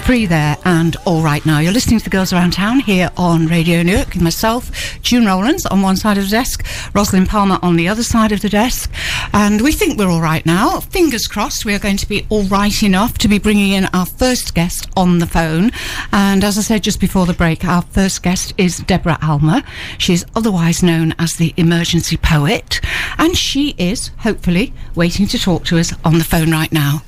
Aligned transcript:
free 0.00 0.26
there 0.26 0.56
and 0.64 0.96
all 1.04 1.22
right 1.22 1.44
now. 1.44 1.58
You're 1.58 1.72
listening 1.72 1.98
to 1.98 2.04
the 2.04 2.10
Girls 2.10 2.32
Around 2.32 2.52
Town 2.52 2.80
here 2.80 3.10
on 3.16 3.46
Radio 3.46 3.82
Newark 3.82 4.14
with 4.14 4.22
myself, 4.22 4.70
June 5.02 5.24
Rowlands, 5.24 5.66
on 5.66 5.82
one 5.82 5.96
side 5.96 6.16
of 6.16 6.24
the 6.24 6.30
desk, 6.30 6.64
Rosalind 6.94 7.28
Palmer 7.28 7.58
on 7.62 7.76
the 7.76 7.88
other 7.88 8.02
side 8.02 8.30
of 8.32 8.40
the 8.40 8.48
desk. 8.48 8.92
And 9.32 9.60
we 9.60 9.72
think 9.72 9.98
we're 9.98 10.10
all 10.10 10.20
right 10.20 10.44
now. 10.46 10.80
Fingers 10.80 11.26
crossed 11.26 11.64
we 11.64 11.74
are 11.74 11.78
going 11.78 11.96
to 11.96 12.08
be 12.08 12.26
all 12.28 12.44
right 12.44 12.82
enough 12.82 13.18
to 13.18 13.28
be 13.28 13.38
bringing 13.38 13.72
in 13.72 13.86
our 13.86 14.06
first 14.06 14.54
guest 14.54 14.88
on 14.96 15.18
the 15.18 15.26
phone. 15.26 15.72
And 16.12 16.44
as 16.44 16.56
I 16.56 16.62
said 16.62 16.82
just 16.82 17.00
before 17.00 17.26
the 17.26 17.34
break, 17.34 17.64
our 17.64 17.82
first 17.82 18.22
guest 18.22 18.54
is 18.58 18.78
Deborah 18.78 19.18
Alma. 19.22 19.64
She's 19.98 20.24
otherwise 20.36 20.82
known 20.82 21.14
as 21.18 21.34
the 21.34 21.54
emergency 21.56 22.16
poet. 22.16 22.80
And 23.18 23.36
she 23.36 23.74
is, 23.78 24.08
hopefully, 24.18 24.72
waiting 24.94 25.26
to 25.28 25.38
talk 25.38 25.64
to 25.66 25.78
us 25.78 25.92
on 26.04 26.18
the 26.18 26.24
phone 26.24 26.50
right 26.50 26.72
now. 26.72 27.02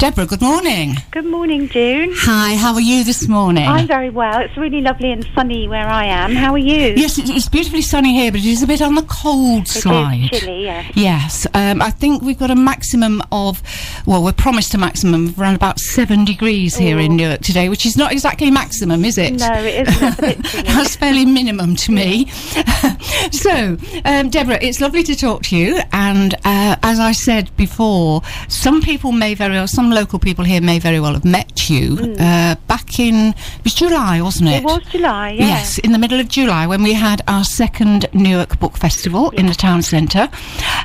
Deborah, 0.00 0.24
good 0.24 0.40
morning. 0.40 0.94
Good 1.10 1.26
morning, 1.26 1.68
June. 1.68 2.08
Hi, 2.14 2.54
how 2.56 2.72
are 2.72 2.80
you 2.80 3.04
this 3.04 3.28
morning? 3.28 3.68
I'm 3.68 3.86
very 3.86 4.08
well. 4.08 4.40
It's 4.40 4.56
really 4.56 4.80
lovely 4.80 5.12
and 5.12 5.28
sunny 5.34 5.68
where 5.68 5.86
I 5.86 6.06
am. 6.06 6.34
How 6.34 6.52
are 6.52 6.58
you? 6.58 6.94
Yes, 6.96 7.18
it's 7.18 7.50
beautifully 7.50 7.82
sunny 7.82 8.14
here, 8.14 8.32
but 8.32 8.40
it 8.40 8.46
is 8.46 8.62
a 8.62 8.66
bit 8.66 8.80
on 8.80 8.94
the 8.94 9.02
cold 9.02 9.64
It 9.64 9.76
is 9.76 9.82
side. 9.82 10.30
chilly, 10.30 10.62
yes. 10.62 10.92
Yes, 10.94 11.46
um, 11.52 11.82
I 11.82 11.90
think 11.90 12.22
we've 12.22 12.38
got 12.38 12.50
a 12.50 12.54
maximum 12.54 13.22
of, 13.30 13.62
well, 14.06 14.24
we're 14.24 14.32
promised 14.32 14.72
a 14.72 14.78
maximum 14.78 15.26
of 15.28 15.38
around 15.38 15.56
about 15.56 15.78
seven 15.78 16.24
degrees 16.24 16.74
here 16.74 16.98
in 16.98 17.12
Ooh. 17.12 17.16
Newark 17.16 17.42
today, 17.42 17.68
which 17.68 17.84
is 17.84 17.98
not 17.98 18.10
exactly 18.10 18.50
maximum, 18.50 19.04
is 19.04 19.18
it? 19.18 19.34
No, 19.34 19.52
it 19.52 19.86
isn't. 19.86 20.18
A 20.18 20.22
bit. 20.22 20.42
That's 20.64 20.96
fairly 20.96 21.26
minimum 21.26 21.76
to 21.76 21.92
me. 21.92 22.26
so, 23.32 23.76
um, 24.06 24.30
Deborah, 24.30 24.58
it's 24.62 24.80
lovely 24.80 25.02
to 25.02 25.14
talk 25.14 25.42
to 25.42 25.56
you. 25.58 25.78
And 25.92 26.32
uh, 26.46 26.76
as 26.82 26.98
I 26.98 27.12
said 27.12 27.54
before, 27.58 28.22
some 28.48 28.80
people 28.80 29.12
may 29.12 29.34
very 29.34 29.56
well, 29.56 29.68
some 29.68 29.89
local 29.90 30.18
people 30.18 30.44
here 30.44 30.60
may 30.60 30.78
very 30.78 31.00
well 31.00 31.14
have 31.14 31.24
met 31.24 31.68
you 31.70 32.14
uh, 32.18 32.54
back 32.90 32.98
in, 32.98 33.28
it 33.28 33.64
was 33.64 33.74
July, 33.74 34.20
wasn't 34.20 34.48
it? 34.50 34.62
It 34.62 34.64
was 34.64 34.82
July, 34.90 35.30
yeah. 35.30 35.46
Yes, 35.46 35.78
in 35.78 35.92
the 35.92 35.98
middle 35.98 36.18
of 36.18 36.28
July 36.28 36.66
when 36.66 36.82
we 36.82 36.92
had 36.92 37.22
our 37.28 37.44
second 37.44 38.06
Newark 38.12 38.58
Book 38.58 38.76
Festival 38.76 39.30
in 39.30 39.46
the 39.46 39.54
town 39.54 39.82
centre. 39.82 40.28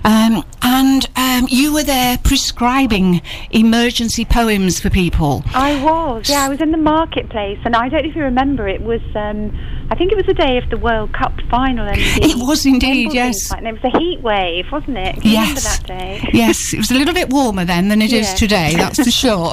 Um, 0.04 0.44
and 0.62 1.10
um, 1.16 1.48
you 1.50 1.74
were 1.74 1.84
there 1.84 2.18
prescribing 2.20 3.22
emergency 3.52 4.26
poems 4.26 4.80
for 4.80 4.90
people. 4.90 5.44
I 5.54 5.82
was, 5.84 6.30
yeah. 6.30 6.46
I 6.46 6.50
was 6.50 6.62
in 6.62 6.72
the 6.72 6.78
marketplace, 6.78 7.60
and 7.66 7.76
I 7.76 7.90
don't 7.90 8.04
know 8.04 8.10
if 8.10 8.16
you 8.16 8.24
remember. 8.24 8.68
It 8.68 8.82
was, 8.82 9.02
um, 9.16 9.52
I 9.90 9.96
think 9.96 10.12
it 10.12 10.16
was 10.16 10.26
the 10.26 10.34
day 10.34 10.58
of 10.58 10.70
the 10.70 10.78
World 10.78 11.14
Cup 11.14 11.34
final. 11.50 11.86
It 12.26 12.38
was 12.38 12.66
indeed, 12.66 13.14
yes. 13.14 13.48
fight, 13.48 13.60
And 13.60 13.68
it 13.68 13.82
was 13.82 13.94
a 13.94 13.98
heat 13.98 14.22
wave, 14.22 14.66
wasn't 14.72 14.98
it? 14.98 15.16
Can 15.22 15.32
Yes. 15.32 15.78
that 15.78 15.88
day? 15.88 16.30
yes, 16.34 16.74
it 16.74 16.78
was 16.78 16.92
a 16.92 16.94
little 16.96 17.14
bit 17.14 17.30
warmer 17.30 17.66
then 17.66 17.88
than 17.90 18.02
it 18.02 18.14
is 18.14 18.30
Yeah. 18.30 18.36
today, 18.36 18.74
that's 18.76 19.04
for 19.04 19.12
sure. 19.12 19.52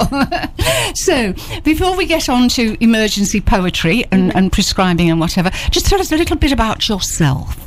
so, 0.95 1.33
before 1.63 1.95
we 1.95 2.05
get 2.05 2.29
on 2.29 2.42
to 2.49 2.77
emergency 2.83 3.41
poetry 3.41 4.05
and, 4.11 4.23
Mm-hmm. 4.29 4.37
and 4.37 4.51
prescribing 4.51 5.09
and 5.09 5.19
whatever, 5.19 5.49
just 5.69 5.85
tell 5.85 5.99
us 5.99 6.11
a 6.11 6.17
little 6.17 6.37
bit 6.37 6.51
about 6.51 6.87
yourself. 6.87 7.57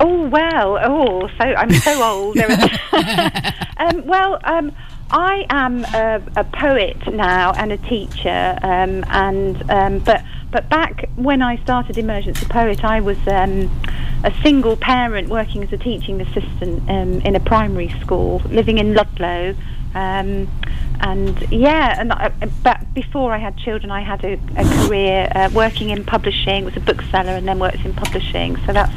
Oh 0.00 0.28
well, 0.28 0.78
oh 0.82 1.28
so 1.38 1.44
I'm 1.44 1.70
so 1.72 2.02
old. 2.10 2.36
Um, 3.78 4.06
well, 4.06 4.38
um, 4.44 4.70
I 5.10 5.44
am 5.50 5.84
a, 5.86 6.22
a 6.36 6.44
poet 6.44 6.96
now 7.12 7.52
and 7.52 7.72
a 7.72 7.78
teacher, 7.78 8.56
um, 8.62 9.04
and 9.08 9.70
um, 9.70 9.98
but 10.00 10.22
but 10.52 10.68
back 10.68 11.08
when 11.16 11.42
I 11.42 11.56
started 11.64 11.98
Emergency 11.98 12.46
Poet, 12.46 12.84
I 12.84 13.00
was 13.00 13.18
um, 13.26 13.68
a 14.22 14.32
single 14.42 14.76
parent 14.76 15.30
working 15.30 15.64
as 15.64 15.72
a 15.72 15.78
teaching 15.78 16.20
assistant 16.20 16.88
um, 16.88 17.20
in 17.22 17.34
a 17.34 17.40
primary 17.40 17.88
school, 18.00 18.40
living 18.50 18.78
in 18.78 18.94
Ludlow. 18.94 19.56
Um, 19.94 20.48
and 21.00 21.50
yeah, 21.50 22.00
and 22.00 22.12
I, 22.12 22.30
but 22.62 22.94
before 22.94 23.32
I 23.32 23.38
had 23.38 23.56
children, 23.58 23.90
I 23.90 24.02
had 24.02 24.24
a, 24.24 24.34
a 24.56 24.86
career 24.86 25.28
uh, 25.34 25.50
working 25.52 25.90
in 25.90 26.04
publishing. 26.04 26.64
Was 26.64 26.76
a 26.76 26.80
bookseller 26.80 27.30
and 27.30 27.46
then 27.46 27.58
worked 27.58 27.84
in 27.84 27.92
publishing. 27.94 28.56
So 28.66 28.72
that's 28.72 28.94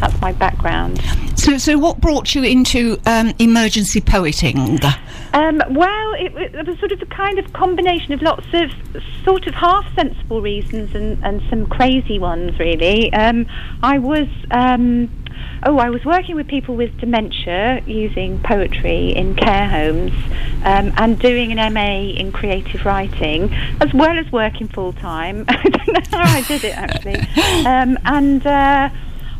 that's 0.00 0.20
my 0.20 0.32
background. 0.32 1.02
So, 1.36 1.58
so 1.58 1.78
what 1.78 2.00
brought 2.00 2.34
you 2.34 2.42
into 2.42 2.98
um, 3.06 3.32
emergency 3.38 4.00
poeting? 4.00 4.78
Um, 5.32 5.62
well, 5.70 6.14
it, 6.14 6.34
it 6.36 6.66
was 6.66 6.78
sort 6.78 6.92
of 6.92 7.02
a 7.02 7.06
kind 7.06 7.38
of 7.38 7.52
combination 7.52 8.12
of 8.12 8.22
lots 8.22 8.46
of 8.52 8.70
sort 9.24 9.46
of 9.46 9.54
half 9.54 9.86
sensible 9.94 10.40
reasons 10.40 10.94
and, 10.94 11.22
and 11.24 11.42
some 11.48 11.66
crazy 11.66 12.18
ones, 12.18 12.58
really. 12.58 13.12
Um, 13.12 13.46
I 13.82 13.98
was. 13.98 14.28
Um, 14.50 15.10
Oh, 15.64 15.78
I 15.78 15.90
was 15.90 16.04
working 16.04 16.36
with 16.36 16.46
people 16.46 16.76
with 16.76 16.96
dementia 16.98 17.82
using 17.86 18.40
poetry 18.40 19.10
in 19.10 19.34
care 19.34 19.68
homes 19.68 20.12
um, 20.64 20.92
and 20.96 21.18
doing 21.18 21.58
an 21.58 21.74
MA 21.74 22.10
in 22.18 22.32
creative 22.32 22.84
writing, 22.84 23.52
as 23.80 23.92
well 23.92 24.18
as 24.18 24.30
working 24.30 24.68
full 24.68 24.92
time. 24.92 25.44
I 25.48 25.62
don't 25.62 26.12
know 26.12 26.18
how 26.18 26.36
I 26.36 26.42
did 26.42 26.64
it 26.64 26.76
actually. 26.76 27.18
Um, 27.66 27.98
and 28.04 28.46
uh, 28.46 28.90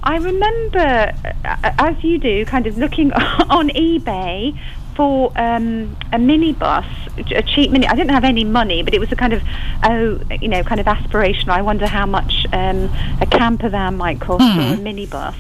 I 0.03 0.17
remember, 0.17 1.13
uh, 1.45 1.73
as 1.79 2.03
you 2.03 2.19
do, 2.19 2.45
kind 2.45 2.67
of 2.67 2.79
looking 2.79 3.13
on 3.13 3.69
eBay 3.71 4.59
for 4.99 5.31
um, 5.37 5.97
a 6.13 6.19
minibus, 6.19 6.85
a 7.31 7.43
cheap 7.43 7.71
mini. 7.71 7.87
I 7.87 7.95
didn't 7.95 8.11
have 8.11 8.25
any 8.25 8.43
money, 8.43 8.83
but 8.83 8.95
it 8.95 8.99
was 8.99 9.13
a 9.13 9.17
kind 9.17 9.33
of, 9.33 9.45
oh, 9.85 10.21
you 10.41 10.49
know, 10.49 10.65
kind 10.65 10.81
of 10.81 10.87
aspirational. 10.87 11.51
I 11.51 11.63
wonder 11.63 11.87
how 11.87 12.05
much 12.05 12.47
um, 12.53 12.91
a 13.21 13.27
camper 13.31 13.69
van 13.69 13.97
might 13.97 14.21
cost 14.21 14.43
or 14.43 14.75
a 14.75 14.77
minibus. 14.77 15.37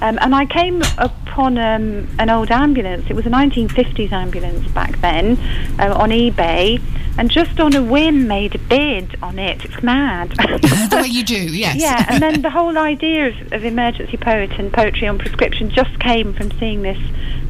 Um, 0.00 0.18
and 0.22 0.34
I 0.34 0.46
came 0.46 0.80
upon 0.96 1.58
um, 1.58 2.08
an 2.18 2.30
old 2.30 2.50
ambulance. 2.50 3.04
It 3.10 3.14
was 3.14 3.26
a 3.26 3.28
1950s 3.28 4.12
ambulance 4.12 4.66
back 4.68 4.98
then 5.02 5.38
uh, 5.78 5.94
on 5.94 6.08
eBay, 6.08 6.80
and 7.18 7.30
just 7.30 7.60
on 7.60 7.74
a 7.74 7.82
whim 7.82 8.26
made 8.26 8.54
a 8.54 8.58
bid 8.58 9.16
on 9.22 9.38
it. 9.38 9.64
It's 9.64 9.82
mad. 9.82 10.30
the 10.30 10.98
way 11.02 11.08
you 11.08 11.24
do, 11.24 11.36
yes. 11.36 11.76
Yeah, 11.76 12.06
and 12.08 12.22
then 12.22 12.42
the 12.42 12.50
whole 12.58 12.76
idea 12.78 13.28
of, 13.28 13.52
of 13.52 13.64
emergency 13.64 14.16
poet 14.16 14.52
and 14.58 14.72
poetry 14.72 15.06
on 15.08 15.18
prescription 15.18 15.70
just 15.70 15.98
came 16.00 16.32
from 16.34 16.50
seeing 16.58 16.82
this 16.82 16.98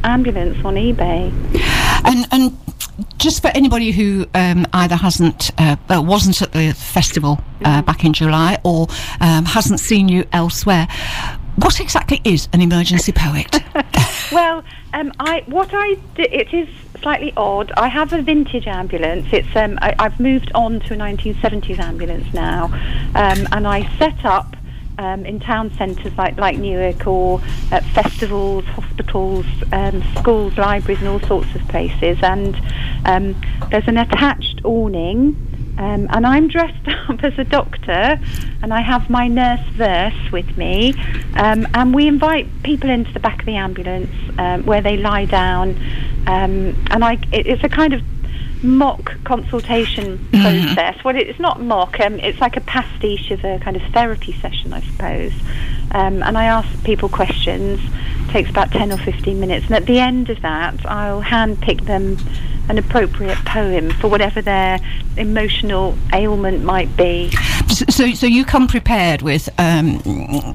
ambulance 0.05 0.65
on 0.65 0.75
eBay. 0.75 1.33
and 2.05 2.27
and 2.33 2.59
just 3.19 3.41
for 3.41 3.49
anybody 3.49 3.91
who 3.93 4.27
um, 4.35 4.67
either 4.73 4.97
hasn't 4.97 5.51
uh, 5.59 5.77
uh, 5.89 6.03
wasn't 6.05 6.43
at 6.43 6.53
the 6.53 6.73
festival 6.73 7.39
uh, 7.65 7.69
Mm-hmm. 7.73 7.87
back 7.87 8.05
in 8.05 8.13
July 8.13 8.59
or 8.65 8.89
um, 9.21 9.45
hasn't 9.45 9.79
seen 9.79 10.09
you 10.09 10.25
elsewhere, 10.33 10.89
what 11.57 11.79
exactly 11.81 12.21
is 12.25 12.49
an 12.53 12.61
emergency 12.61 13.13
poet? 13.13 13.61
Well, 14.33 14.65
um, 14.95 15.13
I 15.21 15.43
what 15.47 15.69
I 15.75 15.95
do, 16.15 16.23
it 16.23 16.55
is 16.55 16.67
slightly 17.03 17.33
odd. 17.37 17.73
I 17.77 17.89
have 17.89 18.13
a 18.13 18.23
vintage 18.23 18.67
ambulance. 18.67 19.27
It's 19.33 19.55
um, 19.57 19.79
I, 19.83 19.95
I've 19.99 20.19
moved 20.19 20.51
on 20.55 20.81
to 20.81 20.95
a 20.95 20.97
1970s 20.97 21.79
ambulance 21.79 22.33
now, 22.33 22.67
um, 23.15 23.47
and 23.53 23.67
I 23.67 23.89
set 23.99 24.25
up. 24.25 24.57
Um, 24.99 25.25
in 25.25 25.41
town 25.41 25.73
centres 25.79 26.17
like, 26.19 26.37
like 26.37 26.59
Newark 26.59 27.07
or 27.07 27.41
at 27.73 27.83
festivals, 27.87 28.67
hospitals, 28.67 29.47
um, 29.73 30.05
schools, 30.17 30.57
libraries, 30.59 30.99
and 30.99 31.09
all 31.09 31.19
sorts 31.21 31.53
of 31.55 31.63
places. 31.69 32.19
And 32.23 32.55
um, 33.07 33.35
there's 33.71 33.89
an 33.89 33.97
attached 33.97 34.61
awning, 34.65 35.35
um, 35.79 36.07
and 36.11 36.27
I'm 36.27 36.49
dressed 36.49 36.87
up 37.09 37.23
as 37.25 37.39
a 37.39 37.45
doctor, 37.45 38.19
and 38.63 38.73
I 38.73 38.81
have 38.81 39.09
my 39.09 39.29
nurse 39.29 39.67
verse 39.73 40.31
with 40.31 40.57
me, 40.57 40.95
um, 41.35 41.67
and 41.75 41.95
we 41.95 42.07
invite 42.07 42.47
people 42.63 42.91
into 42.91 43.13
the 43.13 43.21
back 43.21 43.41
of 43.41 43.47
the 43.47 43.57
ambulance 43.57 44.11
um, 44.39 44.65
where 44.65 44.81
they 44.81 44.97
lie 44.97 45.25
down, 45.25 45.71
um, 46.27 46.77
and 46.91 47.05
I, 47.05 47.15
it, 47.33 47.47
it's 47.47 47.65
a 47.65 47.69
kind 47.69 47.95
of 47.95 48.03
mock 48.63 49.13
consultation 49.25 50.19
process. 50.31 51.03
Well, 51.05 51.17
it's 51.17 51.41
not 51.41 51.61
mock. 51.61 51.99
Um, 52.01 52.21
it's 52.21 52.41
like 52.41 52.57
a 52.57 52.61
pastiche 52.61 53.31
of 53.31 53.45
a 53.45 53.59
kind 53.59 53.77
of 53.77 53.83
therapy 53.93 54.33
session, 54.35 54.73
I 54.73 54.81
suppose. 54.83 55.33
Um, 55.91 56.23
and 56.23 56.39
I 56.39 56.45
ask 56.45 56.85
people 56.85 57.09
questions. 57.09 57.81
takes 58.29 58.51
about 58.51 58.71
ten 58.71 58.93
or 58.93 58.99
fifteen 58.99 59.41
minutes, 59.41 59.67
and 59.67 59.75
at 59.75 59.87
the 59.87 59.99
end 59.99 60.31
of 60.31 60.41
that, 60.43 60.85
I'll 60.87 61.23
handpick 61.23 61.87
them 61.87 62.19
an 62.69 62.79
appropriate 62.79 63.39
poem 63.45 63.91
for 63.95 64.09
whatever 64.09 64.41
their 64.41 64.79
emotional 65.17 65.97
ailment 66.13 66.63
might 66.65 66.95
be. 66.97 67.31
so, 67.91 68.13
so, 68.13 68.27
you 68.27 68.45
come 68.45 68.67
prepared 68.69 69.21
with 69.23 69.49
um, 69.59 70.01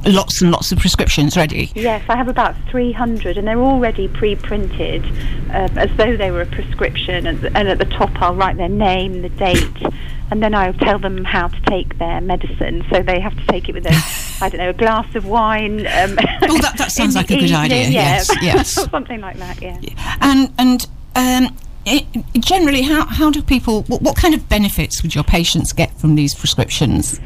lots 0.06 0.42
and 0.42 0.52
lots 0.52 0.72
of 0.72 0.80
prescriptions 0.80 1.36
ready. 1.38 1.72
Yes, 1.76 2.04
I 2.10 2.16
have 2.16 2.28
about 2.28 2.56
300, 2.70 3.38
and 3.38 3.48
they're 3.48 3.60
already 3.60 4.08
pre-printed 4.08 5.06
uh, 5.52 5.68
as 5.76 5.90
though 5.98 6.16
they 6.18 6.32
were 6.32 6.42
a 6.42 6.46
prescription. 6.46 7.28
And, 7.28 7.44
and 7.56 7.68
at 7.68 7.78
the 7.78 7.86
top, 7.86 8.12
I'll 8.22 8.36
write 8.36 8.58
their 8.58 8.70
name, 8.70 9.22
the 9.22 9.30
date, 9.30 9.64
and 10.32 10.42
then 10.42 10.56
I'll 10.56 10.74
tell 10.74 11.00
them 11.00 11.24
how 11.26 11.48
to 11.50 11.62
take 11.62 11.98
their 12.00 12.22
medicine. 12.22 12.86
So 12.92 13.02
they 13.04 13.20
have 13.20 13.36
to 13.36 13.46
take 13.48 13.70
it 13.70 13.74
with 13.74 13.86
a, 13.86 13.94
I 14.44 14.50
don't 14.50 14.60
know, 14.60 14.70
a 14.70 14.74
glass 14.74 15.14
of 15.16 15.26
wine. 15.26 15.82
Um, 15.88 16.18
Oh, 16.50 16.58
that- 16.62 16.76
that 16.78 16.92
sounds 16.94 17.16
like 17.16 17.30
a 17.32 17.36
good 17.40 17.52
idea. 17.52 17.78
evening, 17.78 17.92
yeah. 17.94 18.16
Yes, 18.16 18.30
yes. 18.42 18.72
something 18.90 19.20
like 19.22 19.38
that. 19.38 19.62
Yeah. 19.62 19.80
And 20.22 20.54
and 20.58 20.88
um, 21.16 21.56
i 21.88 22.06
generally, 22.38 22.82
how, 22.82 23.06
how 23.06 23.32
do 23.32 23.42
people, 23.42 23.84
what, 23.84 24.02
what 24.02 24.16
kind 24.16 24.34
of 24.34 24.48
benefits 24.50 25.02
would 25.02 25.16
your 25.16 25.24
patients 25.24 25.74
get 25.74 25.98
from 25.98 26.16
these 26.16 26.36
prescriptions? 26.36 27.20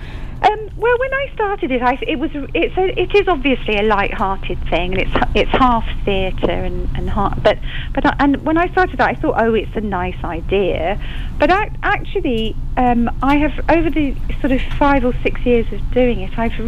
Um, 0.44 0.70
well, 0.76 0.98
when 0.98 1.14
I 1.14 1.32
started 1.34 1.72
it, 1.72 1.82
I, 1.84 2.00
it 2.02 2.18
was 2.18 2.32
it's 2.34 2.76
a, 2.76 3.00
it 3.00 3.14
is 3.14 3.28
obviously 3.28 3.78
a 3.78 3.84
light-hearted 3.84 4.60
thing, 4.70 4.94
and 4.94 5.02
it's 5.02 5.26
it's 5.36 5.52
half 5.52 5.88
theatre 6.04 6.50
and 6.50 6.90
and 6.96 7.08
half, 7.12 7.42
but 7.44 7.60
but 7.94 8.08
I, 8.08 8.16
and 8.20 8.44
when 8.44 8.58
I 8.58 8.68
started 8.72 8.98
that, 8.98 9.08
I 9.08 9.14
thought, 9.14 9.36
oh, 9.38 9.54
it's 9.54 9.76
a 9.76 9.82
nice 9.82 10.24
idea, 10.24 11.00
but 11.38 11.52
I, 11.52 11.72
actually, 11.84 12.56
um, 12.76 13.08
I 13.22 13.36
have 13.38 13.54
over 13.70 13.92
the 13.92 14.16
sort 14.40 14.52
of 14.52 14.62
five 14.80 15.06
or 15.06 15.14
six 15.22 15.46
years 15.46 15.72
of 15.72 15.92
doing 15.92 16.22
it, 16.22 16.40
I've 16.40 16.60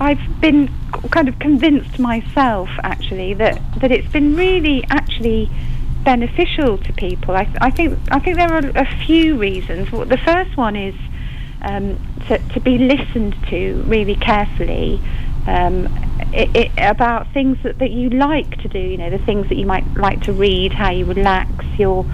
I've 0.00 0.40
been 0.40 0.70
kind 1.10 1.28
of 1.28 1.36
convinced 1.40 1.98
myself 1.98 2.70
actually 2.84 3.34
that 3.34 3.60
that 3.80 3.90
it's 3.90 4.10
been 4.12 4.36
really 4.36 4.84
actually 4.88 5.50
beneficial 6.04 6.78
to 6.78 6.92
people. 6.92 7.36
I, 7.36 7.48
I 7.60 7.70
think 7.70 7.98
I 8.10 8.18
think 8.20 8.36
there 8.36 8.52
are 8.52 8.66
a 8.74 9.04
few 9.06 9.38
reasons. 9.38 9.90
The 9.90 10.20
first 10.24 10.56
one 10.56 10.76
is 10.76 10.94
um, 11.62 11.98
to, 12.28 12.38
to 12.38 12.60
be 12.60 12.78
listened 12.78 13.36
to 13.48 13.82
really 13.86 14.16
carefully 14.16 15.00
um, 15.46 15.88
it, 16.32 16.54
it, 16.54 16.72
about 16.76 17.32
things 17.32 17.58
that, 17.62 17.78
that 17.78 17.90
you 17.90 18.10
like 18.10 18.60
to 18.62 18.68
do, 18.68 18.78
you 18.78 18.96
know, 18.96 19.10
the 19.10 19.18
things 19.18 19.48
that 19.48 19.56
you 19.56 19.66
might 19.66 19.86
like 19.94 20.22
to 20.22 20.32
read, 20.32 20.72
how 20.72 20.90
you 20.90 21.04
relax, 21.04 21.50
your 21.78 22.04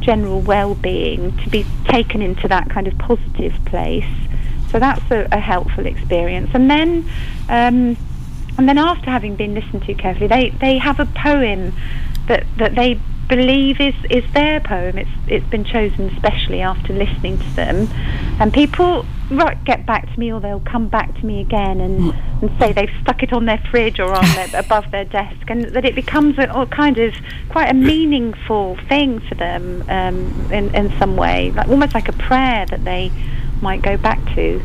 general 0.00 0.40
well-being, 0.40 1.36
to 1.38 1.50
be 1.50 1.64
taken 1.84 2.22
into 2.22 2.48
that 2.48 2.68
kind 2.70 2.86
of 2.86 2.96
positive 2.98 3.54
place. 3.66 4.04
So 4.70 4.78
that's 4.78 5.08
a, 5.10 5.28
a 5.30 5.40
helpful 5.40 5.86
experience. 5.86 6.50
And 6.54 6.70
then, 6.70 7.08
um, 7.48 7.96
and 8.56 8.68
then 8.68 8.78
after 8.78 9.10
having 9.10 9.36
been 9.36 9.54
listened 9.54 9.82
to 9.84 9.94
carefully, 9.94 10.26
they, 10.26 10.50
they 10.50 10.78
have 10.78 11.00
a 11.00 11.06
poem 11.06 11.74
that, 12.28 12.46
that 12.56 12.74
they 12.74 13.00
believe 13.30 13.80
is, 13.80 13.94
is 14.10 14.24
their 14.34 14.60
poem. 14.60 14.98
It's 14.98 15.10
it's 15.26 15.46
been 15.46 15.64
chosen 15.64 16.14
specially 16.16 16.60
after 16.60 16.92
listening 16.92 17.38
to 17.38 17.50
them, 17.56 17.88
and 18.40 18.52
people 18.52 19.06
right, 19.30 19.62
get 19.64 19.86
back 19.86 20.12
to 20.12 20.20
me 20.20 20.32
or 20.32 20.40
they'll 20.40 20.60
come 20.60 20.88
back 20.88 21.14
to 21.14 21.24
me 21.24 21.40
again 21.40 21.80
and, 21.80 22.12
and 22.42 22.50
say 22.58 22.72
they've 22.72 22.92
stuck 23.00 23.22
it 23.22 23.32
on 23.32 23.44
their 23.44 23.62
fridge 23.70 24.00
or 24.00 24.12
on 24.12 24.24
their, 24.34 24.48
above 24.60 24.90
their 24.90 25.04
desk, 25.04 25.48
and 25.48 25.64
that 25.66 25.84
it 25.84 25.94
becomes 25.94 26.36
a, 26.38 26.50
a 26.50 26.66
kind 26.66 26.98
of 26.98 27.14
quite 27.48 27.70
a 27.70 27.74
meaningful 27.74 28.76
thing 28.88 29.20
for 29.20 29.36
them 29.36 29.84
um, 29.88 30.52
in 30.52 30.74
in 30.74 30.92
some 30.98 31.16
way, 31.16 31.52
like 31.52 31.68
almost 31.68 31.94
like 31.94 32.08
a 32.08 32.18
prayer 32.28 32.66
that 32.66 32.84
they 32.84 33.10
might 33.62 33.80
go 33.82 33.96
back 33.96 34.18
to. 34.34 34.60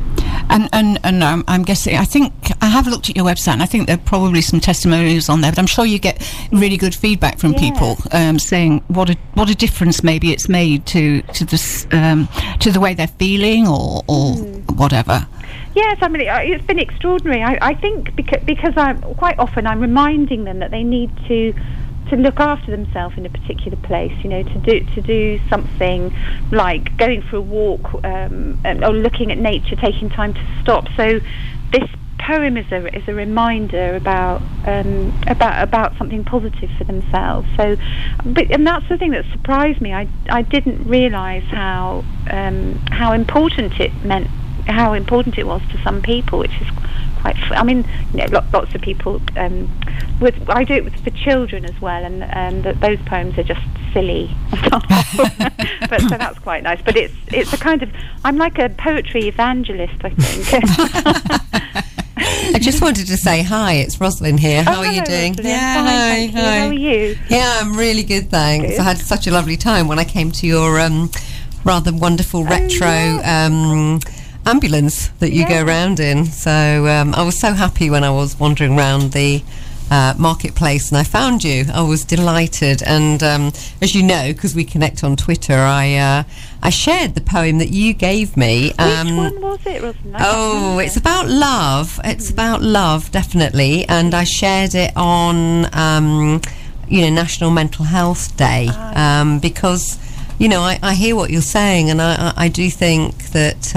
And 0.56 0.70
and 0.72 1.00
and 1.04 1.22
um, 1.22 1.44
I'm 1.50 1.64
guessing. 1.64 1.98
I 1.98 2.06
think 2.06 2.32
I 2.62 2.68
have 2.68 2.88
looked 2.88 3.10
at 3.10 3.16
your 3.18 3.26
website, 3.26 3.54
and 3.54 3.62
I 3.62 3.66
think 3.66 3.88
there 3.88 3.98
are 3.98 4.06
probably 4.06 4.40
some 4.42 4.62
testimonials 4.62 5.28
on 5.28 5.42
there. 5.42 5.52
But 5.52 5.60
I'm 5.60 5.68
sure 5.68 5.86
you 5.86 6.00
get 6.00 6.18
really 6.54 6.78
good 6.78 6.96
feedback 6.96 7.40
from 7.40 7.52
Yeah. 7.52 7.60
people 7.72 7.98
um, 8.14 8.40
saying 8.40 8.82
what 8.88 9.10
a 9.10 9.18
what 9.34 9.50
a 9.50 9.56
difference 9.56 10.02
maybe 10.02 10.32
it's 10.32 10.48
made 10.48 10.86
to 10.88 11.22
to 11.24 11.44
this 11.44 11.86
um, 11.92 12.30
to 12.62 12.72
the 12.72 12.80
way 12.80 12.94
they're 12.94 13.16
feeling 13.20 13.68
or 13.68 14.02
or 14.08 14.36
whatever. 14.82 15.28
Yes, 15.76 15.98
I 16.02 16.08
mean 16.08 16.22
it- 16.22 16.28
it's 16.54 16.66
been 16.66 16.80
extraordinary. 16.80 17.44
I, 17.44 17.58
I 17.62 17.74
think 17.76 18.16
because 18.16 18.42
because 18.46 18.74
I'm 18.78 19.02
quite 19.16 19.38
often 19.40 19.68
I'm 19.68 19.82
reminding 19.82 20.46
them 20.46 20.60
that 20.60 20.72
they 20.72 20.84
need 20.84 21.12
to 21.28 21.54
to 22.10 22.16
look 22.16 22.40
after 22.40 22.72
themselves 22.72 23.16
in 23.18 23.26
a 23.26 23.30
particular 23.30 23.78
place. 23.78 24.14
You 24.24 24.30
know, 24.30 24.44
to 24.44 24.60
do 24.60 24.80
to 24.96 25.02
do 25.02 25.40
something 25.50 26.12
like 26.52 26.98
going 26.98 27.22
for 27.30 27.38
a 27.38 27.42
walk 27.42 27.94
um, 28.04 28.60
and, 28.64 28.84
or 28.84 28.94
looking 28.94 29.32
at 29.32 29.38
nature, 29.38 29.76
taking 29.76 30.10
time 30.10 30.34
to 30.34 30.62
stop. 30.62 30.86
So 30.98 31.20
this 31.72 31.90
poem 32.26 32.58
is 32.58 32.66
a 32.72 32.86
is 32.96 33.04
a 33.08 33.14
reminder 33.14 33.96
about 33.96 34.42
um, 34.66 35.14
about 35.28 35.62
about 35.62 35.98
something 35.98 36.24
positive 36.24 36.70
for 36.78 36.84
themselves. 36.84 37.48
So, 37.58 37.76
but 38.26 38.52
and 38.52 38.66
that's 38.66 38.88
the 38.90 38.98
thing 38.98 39.12
that 39.12 39.26
surprised 39.32 39.82
me. 39.82 39.94
I 39.94 40.08
I 40.30 40.42
didn't 40.42 40.88
realise 40.88 41.44
how 41.52 42.04
um, 42.32 42.80
how 42.92 43.14
important 43.14 43.74
it 43.80 43.92
meant 44.04 44.28
how 44.68 44.94
important 44.94 45.38
it 45.38 45.46
was 45.48 45.62
to 45.72 45.82
some 45.84 46.02
people, 46.02 46.40
which 46.40 46.60
is 46.62 46.68
quite. 47.22 47.38
F- 47.38 47.52
I 47.52 47.64
mean, 47.64 47.86
you 48.14 48.20
know, 48.20 48.26
lo- 48.32 48.46
lots 48.54 48.74
of 48.76 48.82
people. 48.82 49.22
Um, 49.38 49.70
with 50.20 50.50
I 50.50 50.64
do 50.64 50.74
it 50.76 50.84
with, 50.86 50.96
for 51.04 51.10
children 51.12 51.66
as 51.66 51.80
well, 51.82 52.04
and 52.04 52.24
um, 52.24 52.64
th- 52.64 52.78
those 52.80 53.00
poems 53.08 53.38
are 53.38 53.44
just 53.44 53.62
silly. 53.94 54.30
but 54.52 56.02
so 56.02 56.18
that's 56.18 56.40
quite 56.40 56.64
nice. 56.64 56.82
But 56.84 56.96
it's 56.96 57.14
it's 57.28 57.54
a 57.54 57.58
kind 57.58 57.84
of 57.84 57.90
I'm 58.24 58.38
like 58.38 58.58
a 58.60 58.70
poetry 58.70 59.28
evangelist, 59.28 60.04
I 60.04 60.10
think. 60.12 61.42
I 62.18 62.60
just 62.60 62.82
wanted 62.82 63.08
to 63.08 63.18
say 63.18 63.44
hi. 63.44 63.74
It's 63.74 64.00
Rosalind 64.00 64.40
here. 64.40 64.64
How 64.64 64.76
Oh, 64.82 64.86
are 64.86 64.92
you 64.92 65.04
doing? 65.04 65.34
Rosalind. 65.34 65.48
Yeah, 65.50 65.76
Fine, 65.76 66.30
hi, 66.30 66.40
hi. 66.42 66.60
How 66.60 66.68
are 66.68 66.74
you? 66.74 67.18
Yeah, 67.30 67.60
I'm 67.62 67.76
really 67.76 68.04
good, 68.04 68.30
thanks. 68.30 68.70
Good. 68.72 68.80
I 68.80 68.84
had 68.84 68.98
such 69.00 69.28
a 69.28 69.32
lovely 69.32 69.58
time 69.58 69.88
when 69.90 70.00
I 70.00 70.06
came 70.06 70.32
to 70.32 70.48
your 70.48 70.80
um, 70.80 71.12
rather 71.66 71.92
wonderful 71.94 72.46
retro 72.46 72.88
um, 73.26 74.00
ambulance 74.46 75.08
that 75.20 75.32
you 75.32 75.48
go 75.48 75.56
Yeah. 75.56 75.62
round 75.62 76.00
in. 76.00 76.26
So 76.26 76.88
um, 76.88 77.14
I 77.16 77.24
was 77.24 77.38
so 77.40 77.54
happy 77.54 77.90
when 77.90 78.04
I 78.04 78.10
was 78.12 78.40
wandering 78.40 78.78
around 78.78 79.12
the 79.14 79.44
uh, 79.92 80.14
marketplace 80.18 80.90
and 80.90 80.98
I 80.98 81.04
found 81.04 81.44
you. 81.44 81.66
I 81.72 81.82
was 81.82 82.04
delighted, 82.06 82.82
and 82.82 83.22
um, 83.22 83.52
as 83.82 83.94
you 83.94 84.02
know, 84.02 84.34
because 84.34 84.56
we 84.56 84.64
connect 84.66 85.04
on 85.04 85.16
Twitter, 85.16 85.54
I 85.54 85.96
uh, 85.96 86.24
I 86.64 86.70
shared 86.72 87.14
the 87.14 87.22
poem 87.22 87.60
that 87.60 87.70
you 87.70 87.94
gave 87.94 88.36
me. 88.36 88.70
Which 88.70 88.80
um, 88.80 89.16
one 89.18 89.42
was 89.42 89.60
it, 89.66 89.82
can't 89.82 89.96
Oh, 90.20 90.80
it's 90.80 90.98
about 90.98 91.28
love. 91.30 92.00
It's 92.04 92.32
about 92.32 92.64
love, 92.64 93.12
definitely. 93.12 93.86
And 93.88 94.16
I 94.16 94.24
shared 94.24 94.74
it 94.74 94.92
on, 94.98 95.68
um, 95.76 96.42
you 96.90 97.02
know, 97.02 97.10
National 97.12 97.52
Mental 97.52 97.86
Health 97.86 98.36
Day 98.38 98.70
um, 98.96 99.38
because, 99.40 100.00
you 100.40 100.50
know, 100.50 100.62
I, 100.62 100.80
I 100.82 100.96
hear 100.96 101.16
what 101.16 101.30
you're 101.30 101.42
saying, 101.44 101.92
and 101.92 102.02
I, 102.02 102.16
I, 102.36 102.46
I 102.46 102.48
do 102.48 102.70
think 102.72 103.32
that. 103.34 103.76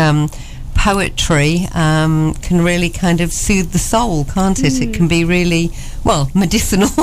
Poetry 0.78 1.66
um, 1.74 2.34
can 2.34 2.62
really 2.62 2.88
kind 2.88 3.20
of 3.20 3.32
soothe 3.32 3.72
the 3.72 3.78
soul, 3.78 4.24
can't 4.24 4.58
it? 4.60 4.80
It 4.80 4.94
can 4.94 5.08
be 5.08 5.24
really, 5.24 5.70
well, 6.04 6.30
medicinal. 6.34 6.88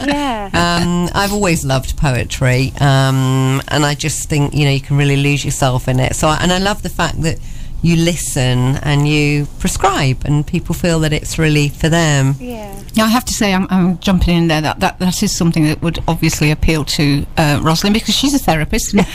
yeah. 0.00 0.48
um, 0.54 1.10
I've 1.14 1.32
always 1.32 1.64
loved 1.64 1.96
poetry, 1.96 2.72
um, 2.80 3.60
and 3.68 3.84
I 3.84 3.94
just 3.94 4.28
think 4.30 4.54
you 4.54 4.64
know 4.64 4.70
you 4.70 4.80
can 4.80 4.96
really 4.96 5.16
lose 5.16 5.44
yourself 5.44 5.88
in 5.88 6.00
it. 6.00 6.16
So, 6.16 6.26
I, 6.28 6.38
and 6.40 6.50
I 6.50 6.58
love 6.58 6.82
the 6.82 6.88
fact 6.88 7.20
that 7.22 7.38
you 7.82 7.96
listen 7.96 8.76
and 8.82 9.08
you 9.08 9.46
prescribe, 9.58 10.22
and 10.24 10.46
people 10.46 10.74
feel 10.74 11.00
that 11.00 11.12
it's 11.12 11.38
really 11.38 11.68
for 11.68 11.88
them. 11.88 12.34
yeah. 12.38 12.78
Now, 12.94 13.06
I 13.06 13.08
have 13.08 13.24
to 13.24 13.32
say, 13.32 13.54
I'm, 13.54 13.66
I'm 13.70 13.98
jumping 13.98 14.36
in 14.36 14.48
there. 14.48 14.60
That, 14.60 14.80
that 14.80 14.98
that 14.98 15.22
is 15.22 15.34
something 15.34 15.64
that 15.64 15.80
would 15.82 15.98
obviously 16.06 16.50
appeal 16.50 16.84
to 16.84 17.24
uh, 17.38 17.58
Rosalind 17.62 17.94
because 17.94 18.14
she's 18.14 18.34
a 18.34 18.38
therapist. 18.38 18.92
And 18.94 19.06